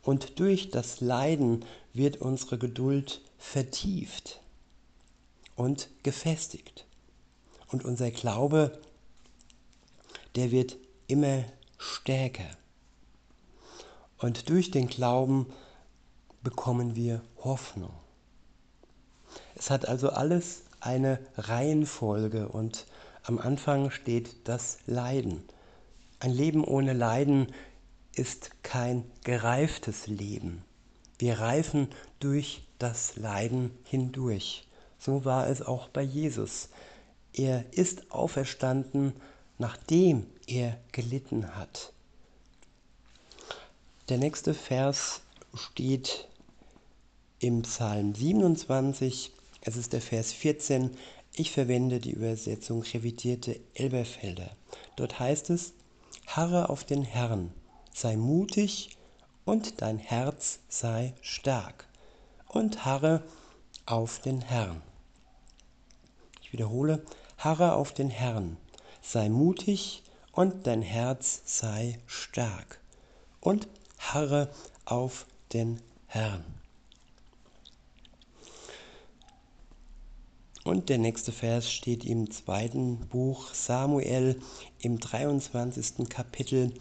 Und 0.03 0.41
durch 0.41 0.71
das 0.71 1.01
Leiden 1.01 1.65
wird 1.93 2.21
unsere 2.21 2.59
Geduld 2.59 3.21
vertieft 3.39 4.41
und 5.55 5.89
gefestigt. 6.03 6.87
Und 7.69 7.85
unser 7.85 8.11
Glaube, 8.11 8.79
der 10.35 10.51
wird 10.51 10.77
immer 11.07 11.45
stärker. 11.79 12.49
Und 14.19 14.49
durch 14.49 14.71
den 14.71 14.89
Glauben 14.89 15.47
bekommen 16.43 16.97
wir 16.97 17.23
Hoffnung. 17.39 17.93
Es 19.55 19.71
hat 19.71 19.87
also 19.87 20.11
alles 20.11 20.63
eine 20.81 21.19
Reihenfolge 21.37 22.49
und 22.49 22.87
am 23.25 23.39
Anfang 23.39 23.91
steht 23.91 24.49
das 24.49 24.79
Leiden. 24.87 25.45
Ein 26.19 26.33
Leben 26.33 26.65
ohne 26.65 26.93
Leiden 26.93 27.49
ist 28.15 28.51
kein 28.63 29.05
gereiftes 29.25 30.07
Leben. 30.07 30.65
Wir 31.19 31.39
reifen 31.39 31.89
durch 32.21 32.63
das 32.79 33.17
Leiden 33.17 33.71
hindurch. 33.85 34.67
So 34.99 35.25
war 35.25 35.49
es 35.49 35.63
auch 35.63 35.89
bei 35.89 36.03
Jesus. 36.03 36.69
Er 37.33 37.65
ist 37.73 38.11
auferstanden, 38.11 39.15
nachdem 39.59 40.27
er 40.47 40.79
gelitten 40.93 41.57
hat. 41.57 41.93
Der 44.09 44.19
nächste 44.19 44.53
Vers 44.53 45.23
steht 45.55 46.29
im 47.39 47.63
Psalm 47.63 48.15
27, 48.15 49.33
es 49.63 49.77
ist 49.77 49.93
der 49.93 50.01
Vers 50.01 50.33
14. 50.33 50.91
Ich 51.35 51.51
verwende 51.51 51.99
die 52.01 52.13
Übersetzung 52.13 52.83
revidierte 52.83 53.59
Elberfelder. 53.75 54.57
Dort 54.97 55.19
heißt 55.19 55.51
es, 55.51 55.73
Harre 56.27 56.69
auf 56.69 56.85
den 56.85 57.05
Herrn, 57.05 57.53
sei 57.93 58.17
mutig 58.17 58.97
und 59.45 59.81
dein 59.83 59.99
Herz 59.99 60.61
sei 60.69 61.15
stark. 61.21 61.87
Und 62.49 62.85
harre 62.85 63.23
auf 63.87 64.21
den 64.21 64.43
Herrn. 64.43 64.83
Ich 66.43 66.53
wiederhole, 66.53 67.05
harre 67.39 67.75
auf 67.75 67.93
den 67.95 68.11
Herrn, 68.11 68.59
sei 69.01 69.29
mutig 69.29 70.03
und 70.33 70.67
dein 70.67 70.83
Herz 70.83 71.43
sei 71.45 71.99
stark. 72.07 72.81
Und 73.41 73.69
harre 73.99 74.51
auf 74.85 75.27
den 75.53 75.81
Herrn. 76.07 76.45
Und 80.65 80.91
der 80.91 80.99
nächste 80.99 81.33
Vers 81.33 81.73
steht 81.73 82.05
im 82.05 82.31
zweiten 82.31 83.09
Buch 83.09 83.53
Samuel 83.53 84.41
im 84.79 85.01
23. 85.01 86.09
Kapitel. 86.09 86.73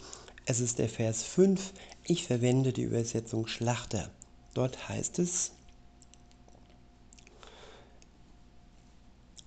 Es 0.44 0.58
ist 0.58 0.78
der 0.80 0.88
Vers 0.88 1.22
5. 1.22 1.72
Ich 2.04 2.26
verwende 2.26 2.72
die 2.72 2.82
Übersetzung 2.82 3.46
Schlachter. 3.46 4.10
Dort 4.54 4.88
heißt 4.88 5.20
es, 5.20 5.52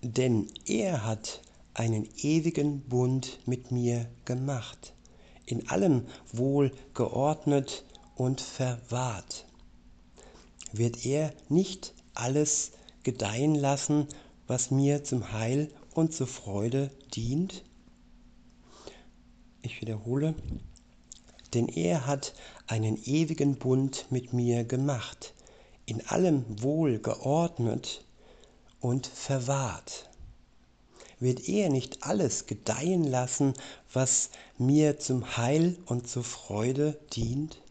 denn 0.01 0.47
er 0.65 1.05
hat 1.05 1.41
einen 1.73 2.07
ewigen 2.17 2.81
Bund 2.81 3.39
mit 3.45 3.71
mir 3.71 4.09
gemacht, 4.23 4.93
in 5.45 5.67
allem 5.67 6.05
wohl 6.31 6.71
geordnet 6.93 7.83
und 8.15 8.39
verwahrt. 8.39 9.45
Wird 10.71 11.05
er 11.05 11.33
nicht 11.49 11.93
alles 12.13 12.71
gedeihen 13.03 13.55
lassen, 13.55 14.07
was 14.47 14.71
mir 14.71 15.03
zum 15.03 15.33
Heil 15.33 15.69
und 15.93 16.13
zur 16.13 16.27
Freude 16.27 16.89
dient? 17.13 17.65
Ich 19.61 19.81
wiederhole, 19.81 20.35
denn 21.55 21.67
er 21.67 22.05
hat 22.05 22.33
einen 22.67 23.01
ewigen 23.03 23.55
Bund 23.55 24.05
mit 24.09 24.33
mir 24.33 24.63
gemacht, 24.63 25.33
in 25.85 26.05
allem 26.07 26.45
wohl 26.61 26.99
geordnet 26.99 28.05
und 28.79 29.07
verwahrt. 29.07 30.09
Wird 31.19 31.47
er 31.47 31.69
nicht 31.69 32.03
alles 32.03 32.45
gedeihen 32.45 33.05
lassen, 33.05 33.53
was 33.93 34.29
mir 34.57 34.99
zum 34.99 35.37
Heil 35.37 35.77
und 35.85 36.07
zur 36.07 36.23
Freude 36.23 36.99
dient? 37.13 37.61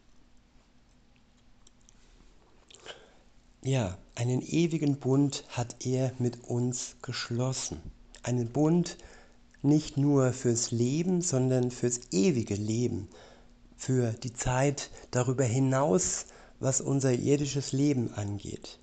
Ja, 3.63 3.99
einen 4.15 4.43
ewigen 4.43 4.99
Bund 4.99 5.45
hat 5.49 5.87
er 5.87 6.13
mit 6.19 6.45
uns 6.45 6.97
geschlossen. 7.03 7.81
Einen 8.23 8.51
Bund 8.51 8.97
nicht 9.63 9.97
nur 9.97 10.33
fürs 10.33 10.71
Leben, 10.71 11.23
sondern 11.23 11.71
fürs 11.71 12.01
ewige 12.13 12.55
Leben. 12.55 13.09
Für 13.85 14.13
die 14.13 14.33
Zeit 14.33 14.89
darüber 15.11 15.45
hinaus, 15.45 16.25
was 16.59 16.81
unser 16.81 17.13
irdisches 17.13 17.73
Leben 17.73 18.15
angeht. 18.15 18.79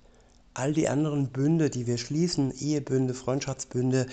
All 0.54 0.72
die 0.72 0.88
anderen 0.88 1.30
Bünde, 1.30 1.70
die 1.70 1.88
wir 1.88 1.98
schließen, 1.98 2.56
Ehebünde, 2.56 3.12
Freundschaftsbünde, 3.12 4.06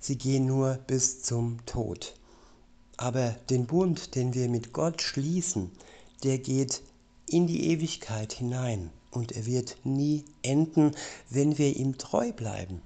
sie 0.00 0.18
gehen 0.18 0.44
nur 0.44 0.74
bis 0.86 1.22
zum 1.22 1.64
Tod. 1.64 2.14
Aber 2.98 3.30
den 3.48 3.64
Bund, 3.64 4.16
den 4.16 4.34
wir 4.34 4.50
mit 4.50 4.74
Gott 4.74 5.00
schließen, 5.00 5.70
der 6.24 6.36
geht 6.36 6.82
in 7.26 7.46
die 7.46 7.70
Ewigkeit 7.70 8.34
hinein 8.34 8.90
und 9.12 9.32
er 9.32 9.46
wird 9.46 9.78
nie 9.82 10.26
enden, 10.42 10.90
wenn 11.30 11.56
wir 11.56 11.74
ihm 11.74 11.96
treu 11.96 12.32
bleiben. 12.32 12.82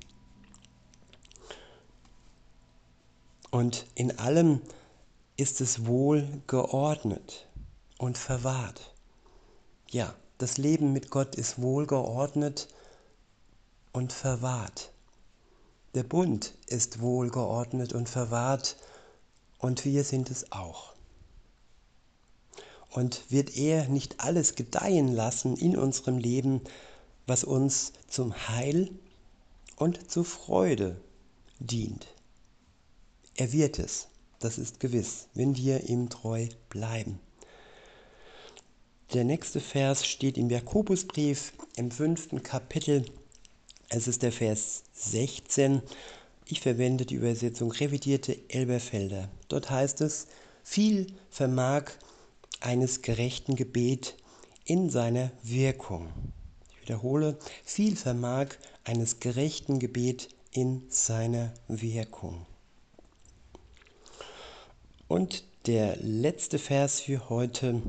Und 3.51 3.85
in 3.97 4.17
allem 4.17 4.61
ist 5.37 5.61
es 5.61 5.87
wohl 5.87 6.25
geordnet 6.47 7.48
und 7.99 8.17
verwahrt. 8.17 8.95
Ja, 9.91 10.15
das 10.39 10.57
Leben 10.57 10.93
mit 10.93 11.11
Gott 11.11 11.35
ist 11.35 11.61
wohl 11.61 11.87
geordnet 11.87 12.69
und 13.93 14.13
verwahrt. 14.13 14.93
Der 15.95 16.05
Bund 16.05 16.55
ist 16.69 17.01
wohlgeordnet 17.01 17.93
und 17.93 18.09
verwahrt 18.09 18.77
und 19.59 19.85
wir 19.85 20.05
sind 20.05 20.31
es 20.31 20.53
auch. 20.53 20.95
Und 22.91 23.31
wird 23.31 23.57
er 23.57 23.89
nicht 23.89 24.21
alles 24.21 24.55
gedeihen 24.55 25.09
lassen 25.09 25.57
in 25.57 25.77
unserem 25.77 26.19
Leben, 26.19 26.61
was 27.27 27.45
uns 27.45 27.93
zum 28.07 28.49
Heil 28.49 28.91
und 29.77 30.11
zur 30.11 30.25
Freude 30.25 31.01
dient? 31.59 32.07
Er 33.35 33.53
wird 33.53 33.79
es, 33.79 34.09
das 34.39 34.59
ist 34.59 34.81
gewiss, 34.81 35.29
wenn 35.35 35.57
wir 35.57 35.89
ihm 35.89 36.09
treu 36.09 36.49
bleiben. 36.69 37.21
Der 39.15 39.25
nächste 39.25 39.61
Vers 39.61 40.07
steht 40.07 40.37
im 40.37 40.51
Jakobusbrief 40.51 41.55
im 41.77 41.91
fünften 41.91 42.43
Kapitel. 42.43 43.07
Es 43.89 44.07
ist 44.07 44.23
der 44.23 44.33
Vers 44.33 44.83
16. 44.93 45.81
Ich 46.45 46.61
verwende 46.61 47.07
die 47.07 47.15
Übersetzung 47.15 47.73
revidierte 47.73 48.37
Elberfelder. 48.51 49.31
Dort 49.49 49.71
heißt 49.71 50.03
es, 50.03 50.27
viel 50.63 51.07
vermag 51.31 51.85
eines 52.61 53.01
gerechten 53.01 53.57
Gebet 53.57 54.15
in 54.67 54.91
seiner 54.91 55.31
Wirkung. 55.43 56.13
Ich 56.69 56.83
wiederhole, 56.83 57.39
viel 57.65 57.97
vermag 57.97 58.49
eines 58.85 59.21
gerechten 59.21 59.79
Gebet 59.79 60.29
in 60.53 60.83
seiner 60.91 61.55
Wirkung. 61.67 62.45
Und 65.07 65.45
der 65.65 65.97
letzte 65.97 66.59
Vers 66.59 67.01
für 67.01 67.31
heute 67.31 67.81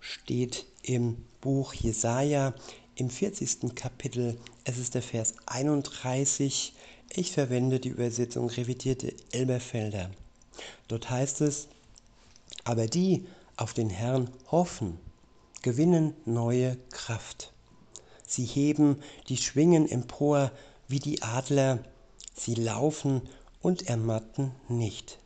steht 0.00 0.66
im 0.82 1.24
Buch 1.40 1.74
Jesaja 1.74 2.54
im 2.94 3.10
40. 3.10 3.74
Kapitel. 3.74 4.38
Es 4.64 4.78
ist 4.78 4.94
der 4.94 5.02
Vers 5.02 5.34
31. 5.46 6.74
Ich 7.10 7.32
verwende 7.32 7.80
die 7.80 7.90
Übersetzung 7.90 8.48
revidierte 8.48 9.14
Elberfelder. 9.32 10.10
Dort 10.88 11.10
heißt 11.10 11.40
es, 11.42 11.68
aber 12.64 12.86
die 12.86 13.26
auf 13.56 13.74
den 13.74 13.90
Herrn 13.90 14.30
hoffen, 14.50 14.98
gewinnen 15.62 16.14
neue 16.24 16.76
Kraft. 16.90 17.52
Sie 18.26 18.44
heben 18.44 19.02
die 19.28 19.36
Schwingen 19.36 19.88
empor 19.88 20.52
wie 20.88 20.98
die 20.98 21.22
Adler, 21.22 21.82
sie 22.34 22.54
laufen 22.54 23.22
und 23.60 23.88
ermatten 23.88 24.52
nicht. 24.68 25.18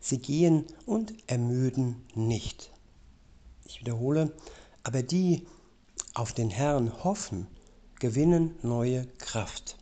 Sie 0.00 0.18
gehen 0.18 0.64
und 0.86 1.14
ermüden 1.26 2.04
nicht. 2.14 2.70
Ich 3.68 3.80
wiederhole, 3.80 4.32
aber 4.82 5.02
die 5.02 5.46
auf 6.14 6.32
den 6.32 6.48
Herrn 6.48 7.04
hoffen, 7.04 7.46
gewinnen 8.00 8.56
neue 8.62 9.06
Kraft. 9.18 9.76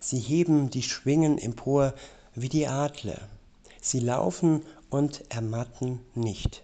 Sie 0.00 0.18
heben 0.18 0.68
die 0.68 0.82
Schwingen 0.82 1.38
empor 1.38 1.94
wie 2.34 2.50
die 2.50 2.66
Adler. 2.66 3.28
Sie 3.80 4.00
laufen 4.00 4.62
und 4.90 5.24
ermatten 5.30 6.00
nicht. 6.14 6.62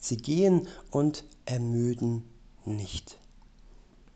Sie 0.00 0.16
gehen 0.16 0.68
und 0.90 1.24
ermüden 1.44 2.24
nicht. 2.64 3.18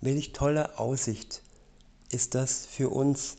Welch 0.00 0.32
tolle 0.32 0.78
Aussicht 0.78 1.42
ist 2.10 2.34
das 2.34 2.64
für 2.64 2.88
uns, 2.88 3.36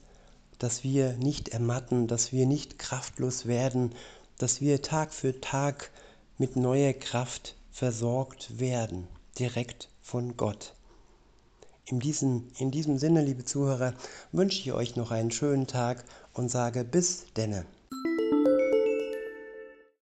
dass 0.60 0.84
wir 0.84 1.14
nicht 1.14 1.50
ermatten, 1.50 2.08
dass 2.08 2.32
wir 2.32 2.46
nicht 2.46 2.78
kraftlos 2.78 3.48
werden, 3.48 3.96
dass 4.38 4.62
wir 4.62 4.84
Tag 4.84 5.14
für 5.14 5.42
Tag 5.42 5.92
mit 6.38 6.56
neuer 6.56 6.94
Kraft 6.94 7.56
versorgt 7.76 8.58
werden, 8.58 9.06
direkt 9.38 9.90
von 10.02 10.38
Gott. 10.38 10.76
In 11.84 12.00
diesem, 12.00 12.48
in 12.58 12.72
diesem 12.72 12.98
Sinne, 12.98 13.22
liebe 13.22 13.44
Zuhörer, 13.44 13.94
wünsche 14.32 14.62
ich 14.62 14.72
euch 14.72 14.96
noch 14.96 15.12
einen 15.12 15.30
schönen 15.30 15.68
Tag 15.68 16.06
und 16.32 16.48
sage 16.48 16.86
bis 16.86 17.26
denne. 17.36 17.66